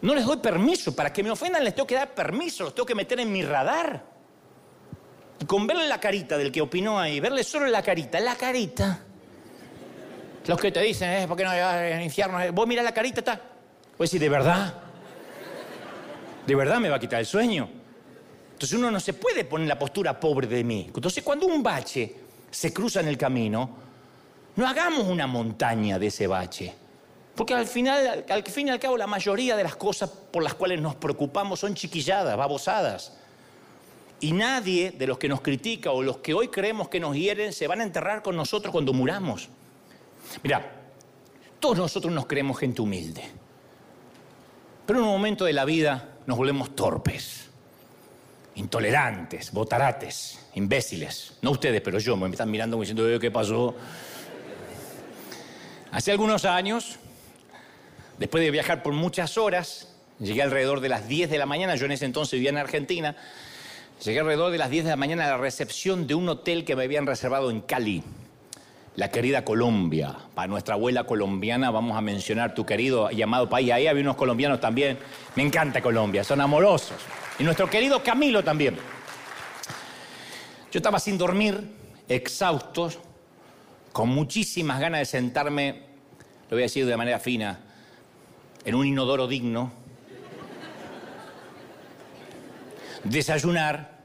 [0.00, 2.86] No les doy permiso, para que me ofendan les tengo que dar permiso, los tengo
[2.86, 4.04] que meter en mi radar.
[5.40, 9.00] Y con verle la carita del que opinó ahí, verle solo la carita, la carita.
[10.46, 12.38] Los que te dicen, eh, ¿por qué no vas al infierno?
[12.52, 13.40] Vos mira la carita, está.
[13.96, 14.74] Pues sí, de verdad.
[16.46, 17.77] De verdad me va a quitar el sueño.
[18.58, 20.90] Entonces uno no se puede poner en la postura pobre de mí.
[20.92, 22.12] Entonces cuando un bache
[22.50, 23.70] se cruza en el camino,
[24.56, 26.74] no hagamos una montaña de ese bache.
[27.36, 30.54] Porque al final, al fin y al cabo, la mayoría de las cosas por las
[30.54, 33.16] cuales nos preocupamos son chiquilladas, babosadas.
[34.18, 37.52] Y nadie de los que nos critica o los que hoy creemos que nos hieren
[37.52, 39.48] se van a enterrar con nosotros cuando muramos.
[40.42, 40.68] Mira,
[41.60, 43.22] todos nosotros nos creemos gente humilde.
[44.84, 47.47] Pero en un momento de la vida nos volvemos torpes
[48.58, 51.34] intolerantes, botarates, imbéciles.
[51.42, 53.74] No ustedes, pero yo, me están mirando como diciendo, eh, ¿qué pasó?
[55.92, 56.98] Hace algunos años,
[58.18, 61.86] después de viajar por muchas horas, llegué alrededor de las 10 de la mañana, yo
[61.86, 63.16] en ese entonces vivía en Argentina,
[64.04, 66.74] llegué alrededor de las 10 de la mañana a la recepción de un hotel que
[66.74, 68.02] me habían reservado en Cali,
[68.98, 70.12] la querida Colombia.
[70.34, 73.70] Para nuestra abuela colombiana vamos a mencionar tu querido llamado país.
[73.70, 74.98] Ahí había unos colombianos también.
[75.36, 76.96] Me encanta Colombia, son amorosos.
[77.38, 78.76] Y nuestro querido Camilo también.
[80.72, 81.62] Yo estaba sin dormir,
[82.08, 82.90] exhausto,
[83.92, 85.82] con muchísimas ganas de sentarme,
[86.50, 87.60] lo voy a decir de manera fina,
[88.64, 89.70] en un inodoro digno,
[93.04, 94.00] desayunar,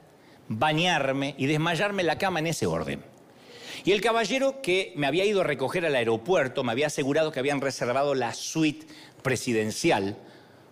[0.50, 3.13] bañarme y desmayarme en la cama en ese orden.
[3.86, 7.40] Y el caballero que me había ido a recoger al aeropuerto me había asegurado que
[7.40, 8.88] habían reservado la suite
[9.22, 10.16] presidencial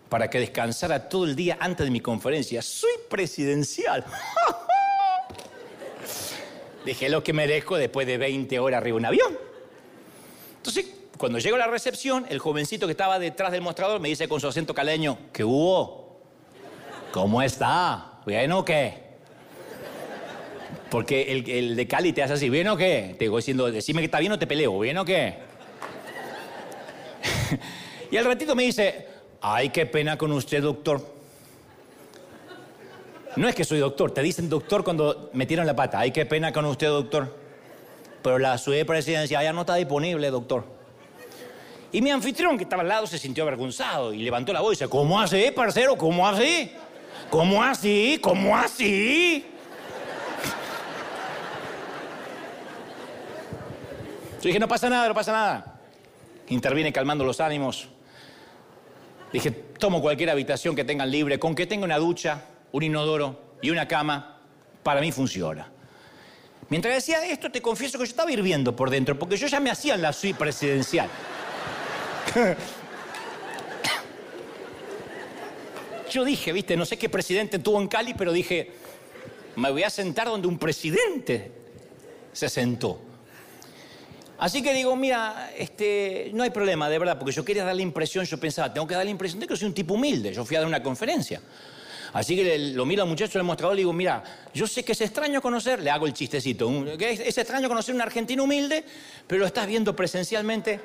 [0.07, 2.61] para que descansara todo el día antes de mi conferencia.
[2.61, 4.05] Soy presidencial.
[6.85, 9.37] Dejé lo que merezco después de 20 horas arriba de un avión.
[10.57, 10.85] Entonces,
[11.17, 14.39] cuando llego a la recepción, el jovencito que estaba detrás del mostrador me dice con
[14.39, 16.21] su acento caleño, ¿qué hubo?
[17.11, 18.21] ¿Cómo está?
[18.25, 19.10] ¿Bien o qué?
[20.91, 23.15] Porque el, de Cali te hace así, ¿bien o qué?
[23.17, 25.37] Te digo diciendo, decime que está bien o te peleo, ¿bien o qué?
[28.11, 29.07] y al ratito me dice,
[29.41, 31.01] Ay, qué pena con usted, doctor.
[33.35, 35.99] No es que soy doctor, te dicen doctor cuando metieron la pata.
[35.99, 37.35] Ay, qué pena con usted, doctor.
[38.21, 40.63] Pero la suite presidencial ya no está disponible, doctor.
[41.91, 44.75] Y mi anfitrión, que estaba al lado, se sintió avergonzado y levantó la voz y
[44.75, 45.97] dice, ¿cómo así, parcero?
[45.97, 46.71] ¿Cómo así?
[47.31, 48.19] ¿Cómo así?
[48.21, 49.43] ¿Cómo así?
[54.41, 55.79] Yo dije, no pasa nada, no pasa nada.
[56.47, 57.87] Interviene calmando los ánimos.
[59.31, 63.69] Dije, tomo cualquier habitación que tengan libre, con que tenga una ducha, un inodoro y
[63.69, 64.39] una cama,
[64.81, 65.71] para mí funciona.
[66.69, 69.69] Mientras decía esto, te confieso que yo estaba hirviendo por dentro, porque yo ya me
[69.69, 71.07] hacía la suite presidencial.
[76.11, 78.71] yo dije, viste, no sé qué presidente tuvo en Cali, pero dije,
[79.55, 81.51] me voy a sentar donde un presidente
[82.33, 83.10] se sentó.
[84.41, 87.83] Así que digo, mira, este, no hay problema, de verdad, porque yo quería dar la
[87.83, 90.33] impresión, yo pensaba, tengo que dar la impresión de que soy un tipo humilde.
[90.33, 91.39] Yo fui a dar una conferencia.
[92.11, 95.01] Así que lo miro al muchacho del mostrador y digo, mira, yo sé que es
[95.01, 98.83] extraño conocer, le hago el chistecito, es, es extraño conocer un argentino humilde,
[99.27, 100.79] pero lo estás viendo presencialmente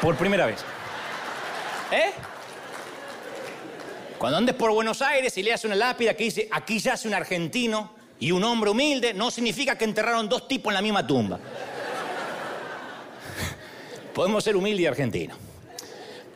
[0.00, 0.64] por primera vez.
[1.92, 2.12] ¿Eh?
[4.16, 7.92] Cuando andes por Buenos Aires y leas una lápida que dice, aquí yace un argentino
[8.18, 11.38] y un hombre humilde, no significa que enterraron dos tipos en la misma tumba.
[14.14, 15.36] Podemos ser humildes argentinos.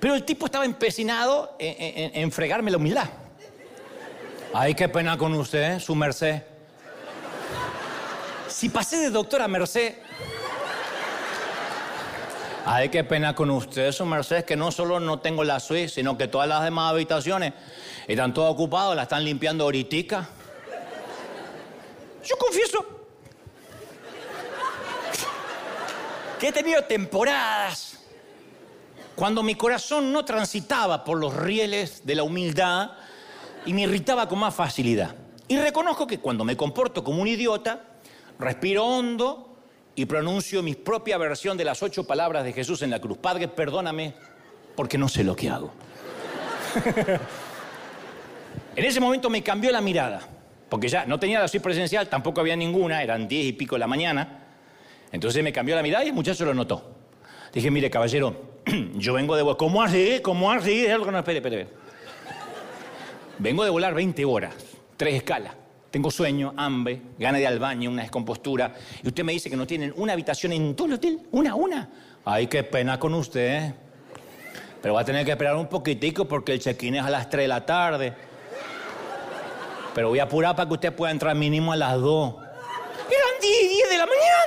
[0.00, 3.08] Pero el tipo estaba empecinado en, fregarme la humildad.
[4.52, 6.42] Ay, qué pena con usted, su merced.
[8.48, 9.94] Si pasé de doctor a merced.
[12.66, 16.16] Ay, qué pena con usted, su merced, que no solo no tengo la suite, sino
[16.16, 17.52] que todas las demás habitaciones
[18.06, 20.28] están todas ocupadas, la están limpiando ahorita.
[22.24, 22.93] Yo confieso
[26.38, 28.00] que he tenido temporadas
[29.14, 32.92] cuando mi corazón no transitaba por los rieles de la humildad
[33.64, 35.14] y me irritaba con más facilidad.
[35.46, 37.80] Y reconozco que cuando me comporto como un idiota,
[38.38, 39.56] respiro hondo
[39.94, 43.18] y pronuncio mi propia versión de las ocho palabras de Jesús en la cruz.
[43.18, 44.14] Padre, perdóname
[44.74, 45.72] porque no sé lo que hago.
[48.76, 50.20] en ese momento me cambió la mirada,
[50.68, 53.80] porque ya no tenía la suite presencial, tampoco había ninguna, eran diez y pico de
[53.80, 54.43] la mañana.
[55.14, 56.82] Entonces me cambió la mirada y el muchacho lo notó.
[57.52, 58.34] Dije, mire, caballero,
[58.96, 59.56] yo vengo de volar.
[59.56, 60.18] ¿Cómo así?
[60.20, 60.88] ¿Cómo así?
[60.88, 61.68] No, espere, espere.
[63.38, 64.52] Vengo de volar 20 horas,
[64.96, 65.54] tres escalas.
[65.92, 68.74] Tengo sueño, hambre, gana de al baño, una descompostura.
[69.04, 71.20] Y usted me dice que no tienen una habitación en todo el hotel.
[71.30, 71.88] Una, una.
[72.24, 73.72] Ay, qué pena con usted.
[74.82, 77.44] Pero va a tener que esperar un poquitico porque el check-in es a las 3
[77.44, 78.12] de la tarde.
[79.94, 82.34] Pero voy a apurar para que usted pueda entrar mínimo a las 2.
[82.34, 84.43] Eran 10 de la mañana.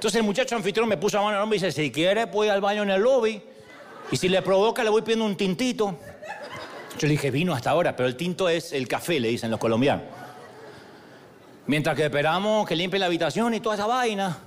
[0.00, 2.48] Entonces el muchacho anfitrión me puso a mano al hombre y dice, si quiere, puede
[2.48, 3.42] ir al baño en el lobby.
[4.10, 5.98] Y si le provoca, le voy pidiendo un tintito.
[6.98, 9.60] Yo le dije, vino hasta ahora, pero el tinto es el café, le dicen los
[9.60, 10.06] colombianos.
[11.66, 14.38] Mientras que esperamos que limpie la habitación y toda esa vaina.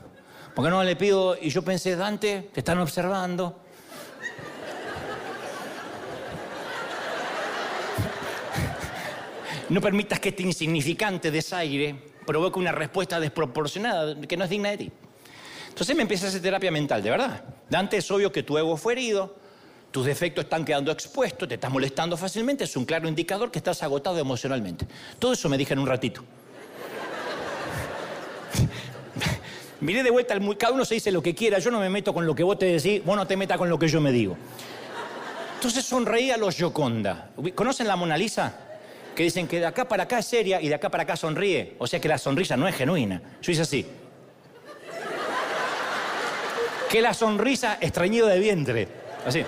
[0.55, 1.37] ¿Por qué no le pido?
[1.39, 3.59] Y yo pensé, Dante, te están observando.
[9.69, 11.95] No permitas que este insignificante desaire
[12.25, 14.91] provoque una respuesta desproporcionada que no es digna de ti.
[15.73, 17.43] Entonces me empieza a hacer terapia mental, de verdad.
[17.67, 19.35] Dante, es obvio que tu ego fue herido,
[19.89, 23.81] tus defectos están quedando expuestos, te estás molestando fácilmente, es un claro indicador que estás
[23.81, 24.85] agotado emocionalmente.
[25.17, 26.23] Todo eso me dije en un ratito.
[29.81, 32.27] Miré de vuelta, cada uno se dice lo que quiera, yo no me meto con
[32.27, 34.37] lo que vos te decís, vos no te metas con lo que yo me digo.
[35.55, 37.31] Entonces sonreí a los Yoconda.
[37.55, 38.59] ¿Conocen la Mona Lisa?
[39.15, 41.73] Que dicen que de acá para acá es seria y de acá para acá sonríe.
[41.79, 43.19] O sea que la sonrisa no es genuina.
[43.41, 43.87] Yo hice así.
[46.93, 48.87] Que la sonrisa estreñido de vientre.
[49.25, 49.43] Así.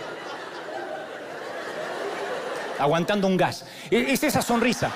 [2.80, 3.68] Aguantando un gas.
[3.92, 4.92] E-, es esa sonrisa.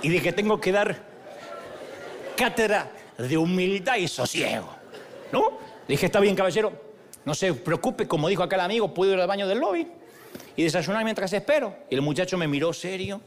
[0.00, 0.96] Y de que tengo que dar
[2.34, 4.74] cátedra de humildad y sosiego.
[5.30, 5.58] ¿No?
[5.86, 6.72] dije, está bien, caballero.
[7.26, 9.86] No se preocupe, como dijo acá el amigo, puedo ir al baño del lobby
[10.56, 11.76] y desayunar mientras espero.
[11.90, 13.20] Y el muchacho me miró serio,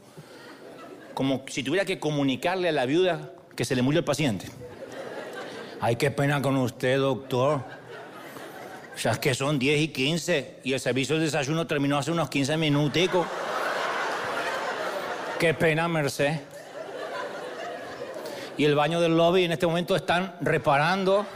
[1.14, 4.48] como si tuviera que comunicarle a la viuda que se le murió el paciente.
[5.80, 7.62] Ay, qué pena con usted, doctor.
[9.02, 12.30] Ya es que son 10 y 15 y el servicio de desayuno terminó hace unos
[12.30, 13.26] 15 minuticos.
[15.38, 16.40] Qué pena, Merced.
[18.56, 21.26] Y el baño del lobby en este momento están reparando.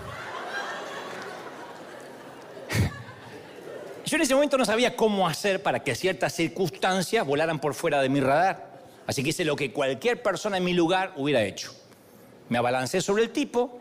[4.07, 8.01] Yo en ese momento no sabía cómo hacer para que ciertas circunstancias volaran por fuera
[8.01, 8.71] de mi radar.
[9.07, 11.75] Así que hice lo que cualquier persona en mi lugar hubiera hecho.
[12.49, 13.80] Me abalancé sobre el tipo,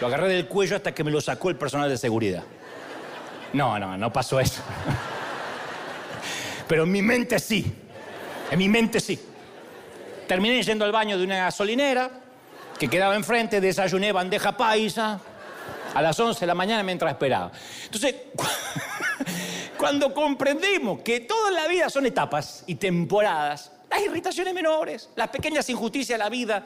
[0.00, 2.44] lo agarré del cuello hasta que me lo sacó el personal de seguridad.
[3.52, 4.62] No, no, no pasó eso.
[6.68, 7.72] Pero en mi mente sí.
[8.50, 9.18] En mi mente sí.
[10.26, 12.10] Terminé yendo al baño de una gasolinera
[12.78, 15.20] que quedaba enfrente, desayuné bandeja paisa
[15.94, 17.50] a las 11 de la mañana mientras esperaba.
[17.84, 18.14] Entonces,
[19.78, 25.70] cuando comprendimos que toda la vida son etapas y temporadas, las irritaciones menores, las pequeñas
[25.70, 26.64] injusticias de la vida,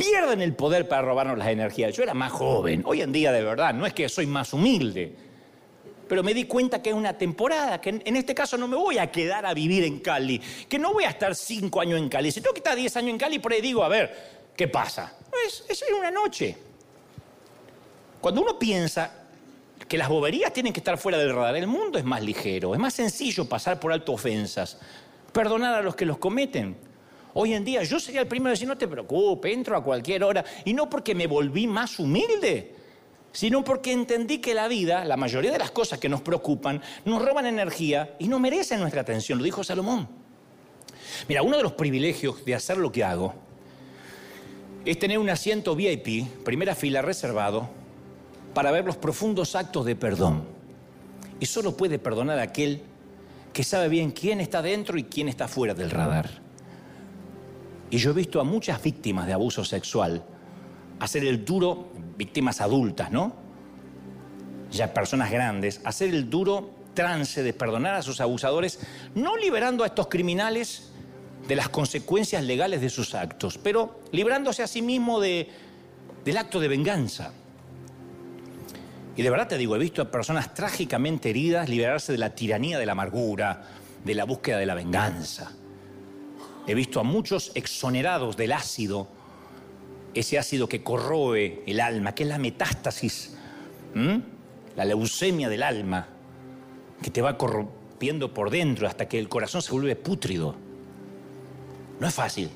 [0.00, 1.94] pierden el poder para robarnos las energías.
[1.94, 5.14] Yo era más joven, hoy en día de verdad, no es que soy más humilde,
[6.08, 8.98] pero me di cuenta que es una temporada, que en este caso no me voy
[8.98, 12.32] a quedar a vivir en Cali, que no voy a estar cinco años en Cali.
[12.32, 15.14] Si tengo que estar diez años en Cali, por ahí digo, a ver, ¿qué pasa?
[15.46, 16.56] Es, es una noche.
[18.20, 19.20] Cuando uno piensa
[19.86, 22.80] que las boberías tienen que estar fuera del radar, el mundo es más ligero, es
[22.80, 24.78] más sencillo pasar por alto ofensas,
[25.32, 26.89] perdonar a los que los cometen.
[27.34, 30.24] Hoy en día yo sería el primero a decir, no te preocupes, entro a cualquier
[30.24, 30.44] hora.
[30.64, 32.74] Y no porque me volví más humilde,
[33.32, 37.24] sino porque entendí que la vida, la mayoría de las cosas que nos preocupan, nos
[37.24, 40.08] roban energía y no merecen nuestra atención, lo dijo Salomón.
[41.28, 43.34] Mira, uno de los privilegios de hacer lo que hago
[44.84, 47.68] es tener un asiento VIP, primera fila reservado,
[48.54, 50.44] para ver los profundos actos de perdón.
[51.38, 52.82] Y solo puede perdonar a aquel
[53.52, 56.49] que sabe bien quién está dentro y quién está fuera del radar.
[57.90, 60.22] Y yo he visto a muchas víctimas de abuso sexual
[61.00, 63.34] hacer el duro, víctimas adultas, ¿no?
[64.70, 68.78] Ya personas grandes, hacer el duro trance de perdonar a sus abusadores,
[69.14, 70.92] no liberando a estos criminales
[71.48, 75.48] de las consecuencias legales de sus actos, pero librándose a sí mismo de,
[76.24, 77.32] del acto de venganza.
[79.16, 82.78] Y de verdad te digo, he visto a personas trágicamente heridas liberarse de la tiranía
[82.78, 83.64] de la amargura,
[84.04, 85.52] de la búsqueda de la venganza.
[86.66, 89.08] He visto a muchos exonerados del ácido,
[90.14, 93.36] ese ácido que corroe el alma, que es la metástasis,
[94.76, 96.08] la leucemia del alma,
[97.02, 100.54] que te va corrompiendo por dentro hasta que el corazón se vuelve pútrido.
[101.98, 102.50] No es fácil.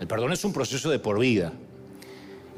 [0.00, 1.52] El perdón es un proceso de por vida.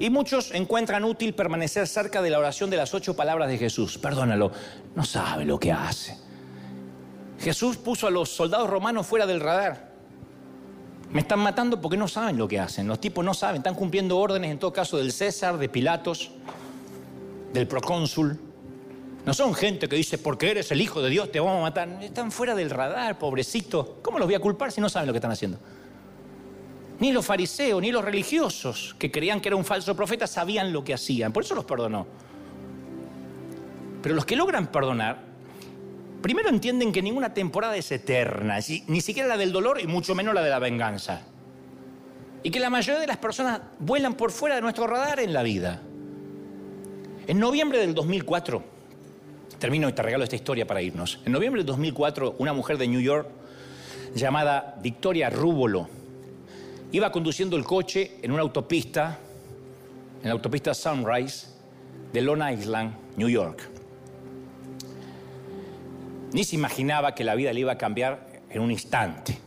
[0.01, 3.99] Y muchos encuentran útil permanecer cerca de la oración de las ocho palabras de Jesús.
[3.99, 4.53] Perdónalo,
[4.95, 6.17] no sabe lo que hace.
[7.41, 9.88] Jesús puso a los soldados romanos fuera del radar.
[11.11, 12.87] Me están matando porque no saben lo que hacen.
[12.87, 16.31] Los tipos no saben, están cumpliendo órdenes en todo caso del César, de Pilatos,
[17.53, 18.39] del procónsul.
[19.25, 22.03] No son gente que dice, porque eres el Hijo de Dios, te vamos a matar.
[22.03, 23.99] Están fuera del radar, pobrecito.
[24.03, 25.59] ¿Cómo los voy a culpar si no saben lo que están haciendo?
[27.01, 30.85] Ni los fariseos, ni los religiosos que creían que era un falso profeta sabían lo
[30.85, 31.33] que hacían.
[31.33, 32.07] Por eso los perdonó.
[34.03, 35.28] Pero los que logran perdonar,
[36.23, 40.35] primero entienden que ninguna temporada es eterna, ni siquiera la del dolor y mucho menos
[40.35, 41.23] la de la venganza.
[42.43, 45.43] Y que la mayoría de las personas vuelan por fuera de nuestro radar en la
[45.43, 45.83] vida.
[47.27, 48.63] En noviembre del 2004,
[49.59, 51.21] termino y te regalo esta historia para irnos.
[51.25, 53.29] En noviembre del 2004, una mujer de New York
[54.15, 55.89] llamada Victoria Rúbolo,
[56.91, 59.19] Iba conduciendo el coche en una autopista,
[60.23, 61.49] en la autopista Sunrise
[62.15, 63.78] de Long Island, New York.
[66.33, 69.39] Ni se imaginaba que la vida le iba a cambiar en un instante.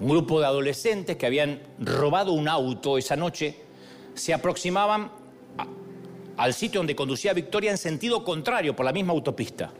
[0.00, 3.56] Un grupo de adolescentes que habían robado un auto esa noche
[4.14, 5.10] se aproximaban
[6.36, 9.70] al sitio donde conducía Victoria en sentido contrario por la misma autopista,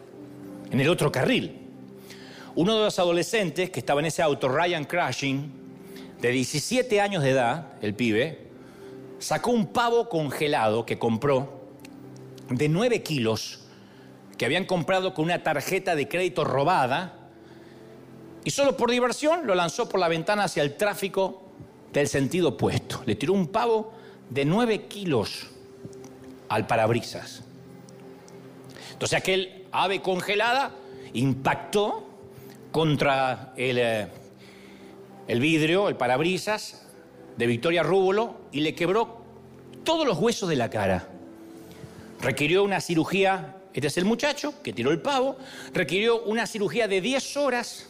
[0.70, 1.60] en el otro carril.
[2.54, 5.50] Uno de los adolescentes que estaba en ese auto, Ryan Crashing,
[6.20, 8.46] de 17 años de edad, el pibe,
[9.18, 11.64] sacó un pavo congelado que compró
[12.48, 13.63] de 9 kilos,
[14.36, 17.30] que habían comprado con una tarjeta de crédito robada,
[18.44, 21.42] y solo por diversión lo lanzó por la ventana hacia el tráfico
[21.92, 23.02] del sentido opuesto.
[23.06, 23.92] Le tiró un pavo
[24.28, 25.46] de 9 kilos
[26.48, 27.42] al parabrisas.
[28.92, 30.72] Entonces aquel ave congelada
[31.14, 32.06] impactó
[32.70, 34.08] contra el eh,
[35.26, 36.82] el vidrio, el parabrisas
[37.36, 39.22] de Victoria Rúbolo y le quebró
[39.84, 41.08] todos los huesos de la cara.
[42.20, 45.36] Requirió una cirugía, este es el muchacho que tiró el pavo,
[45.72, 47.88] requirió una cirugía de 10 horas,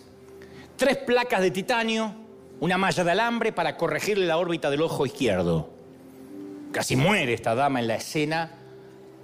[0.77, 2.15] tres placas de titanio,
[2.61, 5.69] una malla de alambre para corregirle la órbita del ojo izquierdo.
[6.73, 8.51] Casi muere esta dama en la escena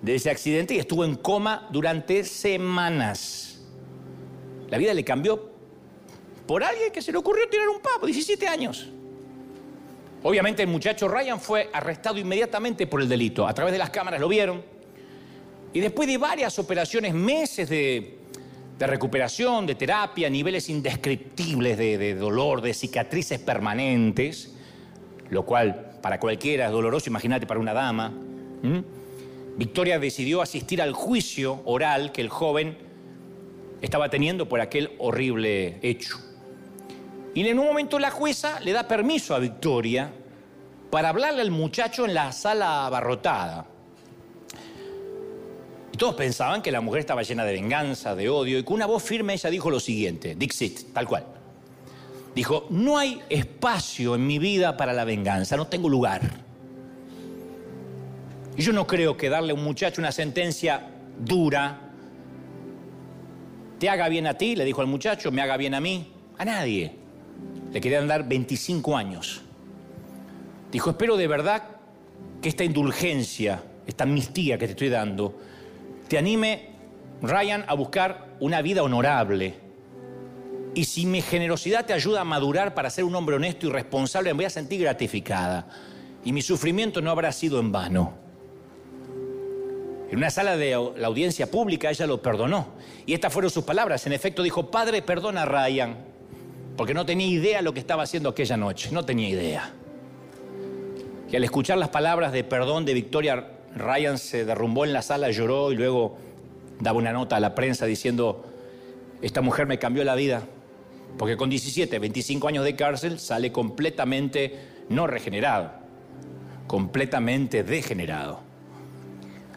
[0.03, 3.61] de ese accidente y estuvo en coma durante semanas.
[4.69, 5.51] La vida le cambió
[6.47, 8.89] por alguien que se le ocurrió tirar un pavo, 17 años.
[10.23, 13.47] Obviamente el muchacho Ryan fue arrestado inmediatamente por el delito.
[13.47, 14.63] A través de las cámaras lo vieron.
[15.73, 18.19] Y después de varias operaciones, meses de,
[18.79, 24.55] recuperación, de terapia, niveles indescriptibles de, dolor, de cicatrices permanentes,
[25.29, 28.13] lo cual para cualquiera es doloroso, imagínate para una dama.
[29.57, 32.79] Victoria decidió asistir al juicio oral que el joven
[33.81, 36.17] estaba teniendo por aquel horrible hecho.
[37.35, 40.13] Y en un momento la jueza le da permiso a Victoria
[40.91, 43.67] para hablarle al muchacho en la sala abarrotada.
[46.01, 49.03] Todos pensaban que la mujer estaba llena de venganza, de odio, y con una voz
[49.03, 51.27] firme ella dijo lo siguiente, Dixit, tal cual.
[52.35, 56.23] Dijo, no hay espacio en mi vida para la venganza, no tengo lugar.
[58.57, 60.89] Y yo no creo que darle a un muchacho una sentencia
[61.19, 61.79] dura
[63.79, 66.47] te haga bien a ti, le dijo al muchacho, me haga bien a mí, a
[66.47, 66.97] nadie.
[67.75, 69.43] Le querían dar 25 años.
[70.73, 71.63] Dijo, espero de verdad
[72.41, 75.50] que esta indulgencia, esta amnistía que te estoy dando,
[76.11, 76.71] te anime,
[77.23, 79.55] Ryan, a buscar una vida honorable.
[80.75, 84.31] Y si mi generosidad te ayuda a madurar para ser un hombre honesto y responsable,
[84.31, 85.69] me voy a sentir gratificada.
[86.25, 88.15] Y mi sufrimiento no habrá sido en vano.
[90.11, 92.71] En una sala de la audiencia pública ella lo perdonó.
[93.07, 94.05] Y estas fueron sus palabras.
[94.05, 95.97] En efecto dijo, Padre, perdona a Ryan
[96.77, 99.73] porque no tenía idea lo que estaba haciendo aquella noche, no tenía idea.
[101.31, 105.31] Y al escuchar las palabras de perdón de Victoria Ryan se derrumbó en la sala,
[105.31, 106.17] lloró y luego
[106.81, 108.45] daba una nota a la prensa diciendo,
[109.23, 110.43] esta mujer me cambió la vida,
[111.19, 114.59] porque con 17, 25 años de cárcel sale completamente
[114.89, 115.71] no regenerado,
[116.67, 118.41] completamente degenerado.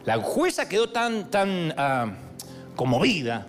[0.05, 2.11] La jueza quedó tan, tan ah,
[2.75, 3.47] conmovida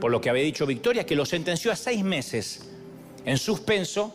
[0.00, 2.68] por lo que había dicho Victoria que lo sentenció a seis meses
[3.24, 4.14] en suspenso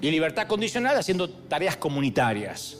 [0.00, 2.79] y libertad condicional haciendo tareas comunitarias,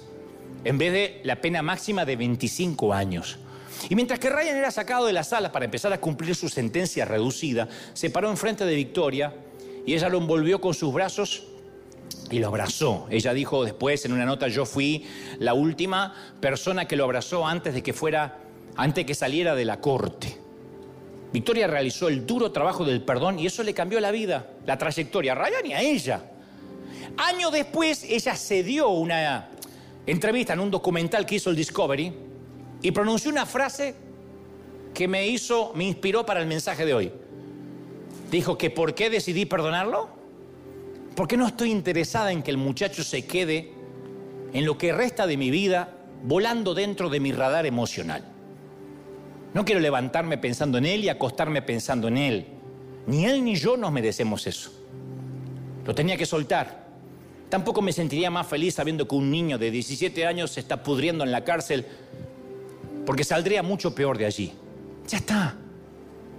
[0.65, 3.39] en vez de la pena máxima de 25 años.
[3.89, 7.05] Y mientras que Ryan era sacado de la sala para empezar a cumplir su sentencia
[7.05, 9.35] reducida, se paró enfrente de Victoria
[9.87, 11.45] y ella lo envolvió con sus brazos
[12.31, 13.07] y lo abrazó.
[13.11, 15.07] Ella dijo después en una nota, yo fui
[15.39, 18.39] la última persona que lo abrazó antes de que fuera,
[18.77, 20.37] antes que saliera de la corte.
[21.33, 25.33] Victoria realizó el duro trabajo del perdón y eso le cambió la vida, la trayectoria
[25.33, 26.23] a Ryan y a ella.
[27.17, 29.50] Años después, ella se dio una
[30.11, 32.13] entrevista en un documental que hizo el Discovery
[32.83, 33.95] y pronunció una frase
[34.93, 37.13] que me hizo, me inspiró para el mensaje de hoy.
[38.31, 40.09] Dijo que ¿por qué decidí perdonarlo?
[41.15, 43.73] Porque no estoy interesada en que el muchacho se quede
[44.53, 48.25] en lo que resta de mi vida volando dentro de mi radar emocional.
[49.55, 52.47] No quiero levantarme pensando en él y acostarme pensando en él.
[53.07, 54.71] Ni él ni yo nos merecemos eso.
[55.85, 56.90] Lo tenía que soltar.
[57.51, 61.25] Tampoco me sentiría más feliz sabiendo que un niño de 17 años se está pudriendo
[61.25, 61.85] en la cárcel
[63.05, 64.53] porque saldría mucho peor de allí.
[65.09, 65.57] Ya está.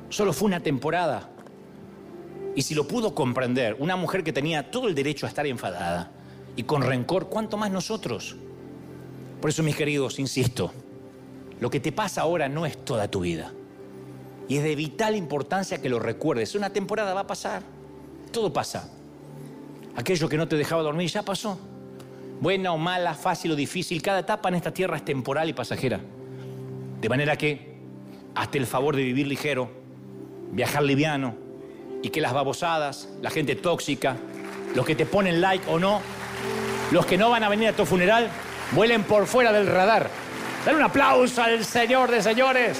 [0.09, 1.29] Solo fue una temporada.
[2.55, 6.11] Y si lo pudo comprender, una mujer que tenía todo el derecho a estar enfadada
[6.55, 8.37] y con rencor, ¿cuánto más nosotros?
[9.41, 10.71] Por eso, mis queridos, insisto,
[11.59, 13.51] lo que te pasa ahora no es toda tu vida.
[14.47, 16.55] Y es de vital importancia que lo recuerdes.
[16.55, 17.63] Una temporada va a pasar.
[18.31, 18.89] Todo pasa.
[19.95, 21.59] Aquello que no te dejaba dormir ya pasó.
[22.39, 25.99] Buena o mala, fácil o difícil, cada etapa en esta tierra es temporal y pasajera.
[26.99, 27.77] De manera que,
[28.33, 29.69] hasta el favor de vivir ligero,
[30.51, 31.35] viajar liviano,
[32.01, 34.17] y que las babosadas, la gente tóxica,
[34.73, 36.01] los que te ponen like o no,
[36.91, 38.29] los que no van a venir a tu funeral,
[38.71, 40.09] vuelen por fuera del radar.
[40.65, 42.79] Dale un aplauso al Señor de señores.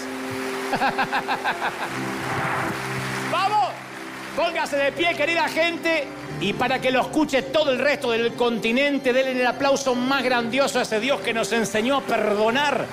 [4.36, 6.08] Póngase de pie, querida gente.
[6.40, 10.80] Y para que lo escuche todo el resto del continente, denle el aplauso más grandioso
[10.80, 12.86] a ese Dios que nos enseñó a perdonar.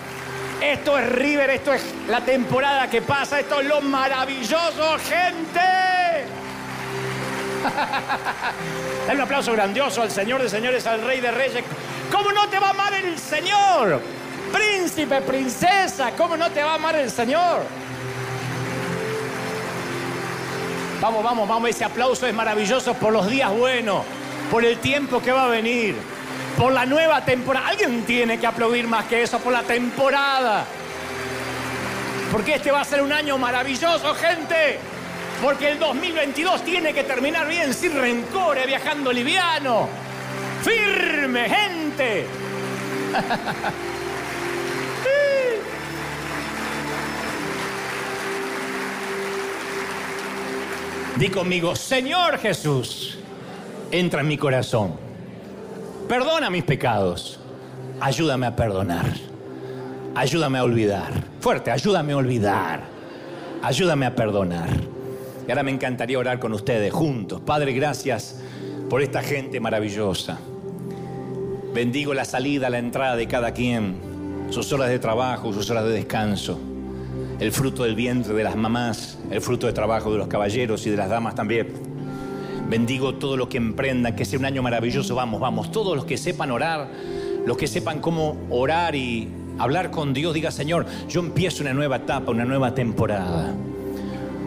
[0.61, 5.61] Esto es River, esto es la temporada que pasa, esto es lo maravilloso, gente.
[9.07, 11.65] Dale un aplauso grandioso al Señor de señores, al Rey de Reyes.
[12.11, 14.01] ¿Cómo no te va a amar el Señor?
[14.53, 17.63] Príncipe, princesa, ¿cómo no te va a amar el Señor?
[21.01, 24.03] Vamos, vamos, vamos, ese aplauso es maravilloso por los días buenos,
[24.51, 25.95] por el tiempo que va a venir,
[26.57, 27.69] por la nueva temporada.
[27.69, 30.65] Alguien tiene que aplaudir más que eso, por la temporada.
[32.33, 34.81] Porque este va a ser un año maravilloso, gente.
[35.41, 39.89] Porque el 2022 tiene que terminar bien, sin rencores, viajando liviano.
[40.65, 42.27] Firme, gente.
[51.19, 53.19] Di conmigo, Señor Jesús,
[53.91, 54.93] entra en mi corazón.
[56.09, 57.41] Perdona mis pecados.
[57.99, 59.15] Ayúdame a perdonar.
[60.15, 61.11] Ayúdame a olvidar.
[61.41, 62.83] Fuerte, ayúdame a olvidar.
[63.65, 64.69] Ayúdame a perdonar.
[65.45, 67.41] Y ahora me encantaría orar con ustedes juntos.
[67.41, 68.41] Padre, gracias
[68.89, 70.39] por esta gente maravillosa.
[71.75, 75.91] Bendigo la salida, la entrada de cada quien, sus horas de trabajo, sus horas de
[75.95, 76.61] descanso
[77.41, 80.91] el fruto del vientre de las mamás, el fruto de trabajo de los caballeros y
[80.91, 81.69] de las damas también.
[82.69, 85.15] Bendigo todo lo que emprendan, que sea un año maravilloso.
[85.15, 86.89] Vamos, vamos, todos los que sepan orar,
[87.47, 89.29] los que sepan cómo orar y
[89.59, 93.55] hablar con Dios, diga Señor, yo empiezo una nueva etapa, una nueva temporada.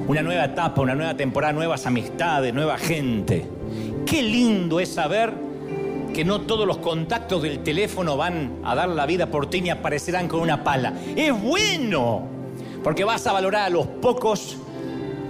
[0.07, 3.45] Una nueva etapa, una nueva temporada, nuevas amistades, nueva gente.
[4.05, 5.33] Qué lindo es saber
[6.13, 9.69] que no todos los contactos del teléfono van a dar la vida por ti ni
[9.69, 10.93] aparecerán con una pala.
[11.15, 12.40] Es bueno
[12.83, 14.57] porque vas a valorar a los pocos,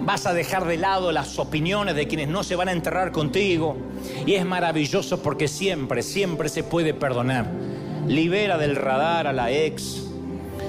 [0.01, 3.77] vas a dejar de lado las opiniones de quienes no se van a enterrar contigo.
[4.25, 7.47] Y es maravilloso porque siempre, siempre se puede perdonar.
[8.07, 10.03] Libera del radar a la ex,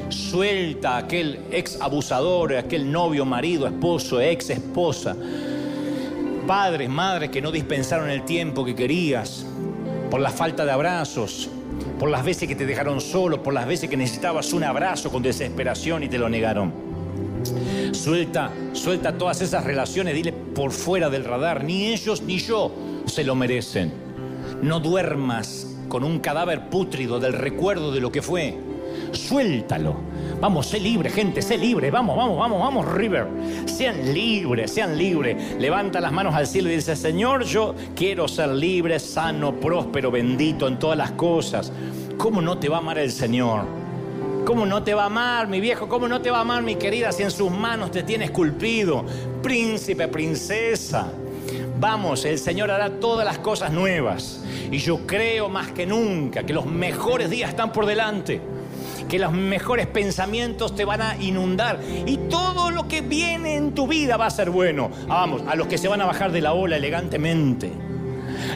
[0.08, 5.16] suelta a aquel ex abusador, aquel novio, marido, esposo, ex esposa.
[6.46, 9.46] Padres, madres que no dispensaron el tiempo que querías
[10.10, 11.48] por la falta de abrazos,
[11.98, 15.22] por las veces que te dejaron solo, por las veces que necesitabas un abrazo con
[15.22, 16.72] desesperación y te lo negaron.
[17.92, 22.72] Suelta, suelta todas esas relaciones, dile por fuera del radar, ni ellos ni yo
[23.06, 23.92] se lo merecen.
[24.62, 28.56] No duermas con un cadáver pútrido del recuerdo de lo que fue.
[29.12, 30.11] Suéltalo.
[30.42, 31.92] Vamos, sé libre, gente, sé libre.
[31.92, 33.28] Vamos, vamos, vamos, vamos, River.
[33.66, 35.54] Sean libres, sean libres.
[35.56, 40.66] Levanta las manos al cielo y dice, Señor, yo quiero ser libre, sano, próspero, bendito
[40.66, 41.72] en todas las cosas.
[42.18, 43.66] ¿Cómo no te va a amar el Señor?
[44.44, 45.88] ¿Cómo no te va a amar, mi viejo?
[45.88, 49.04] ¿Cómo no te va a amar, mi querida, si en sus manos te tiene esculpido?
[49.44, 51.06] Príncipe, princesa.
[51.78, 54.42] Vamos, el Señor hará todas las cosas nuevas.
[54.72, 58.40] Y yo creo más que nunca que los mejores días están por delante
[59.04, 63.86] que los mejores pensamientos te van a inundar y todo lo que viene en tu
[63.86, 64.90] vida va a ser bueno.
[65.04, 67.72] Ah, vamos, a los que se van a bajar de la ola elegantemente.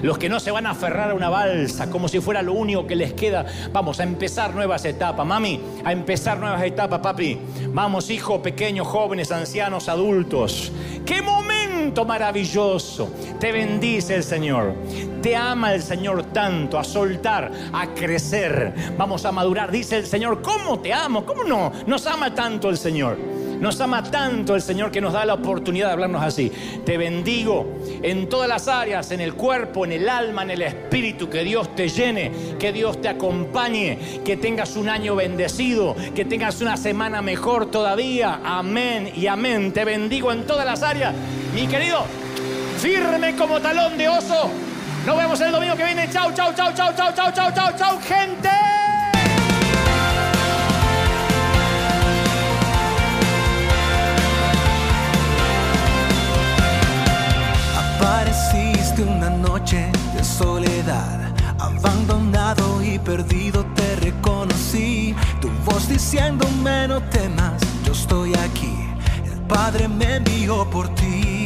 [0.03, 2.86] Los que no se van a aferrar a una balsa como si fuera lo único
[2.86, 3.47] que les queda.
[3.72, 5.26] Vamos a empezar nuevas etapas.
[5.26, 7.38] Mami, a empezar nuevas etapas, papi.
[7.68, 10.72] Vamos, hijos, pequeños, jóvenes, ancianos, adultos.
[11.05, 11.55] ¡Qué momento
[12.05, 13.11] maravilloso!
[13.39, 14.74] Te bendice el Señor.
[15.22, 18.74] Te ama el Señor tanto a soltar, a crecer.
[18.97, 19.70] Vamos a madurar.
[19.70, 21.24] Dice el Señor, ¿cómo te amo?
[21.24, 21.72] ¿Cómo no?
[21.87, 23.16] Nos ama tanto el Señor.
[23.61, 26.53] Nos ama tanto el Señor que nos da la oportunidad de hablarnos así.
[26.84, 27.66] Te bendigo
[28.03, 31.30] en todas las áreas, en el cuerpo, en el alma, en el espíritu.
[31.30, 36.61] Que Dios te llene, que Dios te acompañe, que tengas un año bendecido, que tengas
[36.61, 38.41] una semana mejor todavía.
[38.45, 39.72] Amén y amén.
[39.72, 41.14] Te bendigo en todas las áreas.
[41.57, 42.04] Mi querido,
[42.82, 44.50] firme como talón de oso.
[45.07, 46.07] Nos vemos el domingo que viene.
[46.11, 48.50] Chau, chau, chau, chau, chau, chau, chau, chau, chau, gente.
[57.74, 65.16] Apareciste una noche de soledad, abandonado y perdido te reconocí.
[65.40, 68.76] Tu voz diciéndome no temas, yo estoy aquí.
[69.24, 71.45] El Padre me envió por ti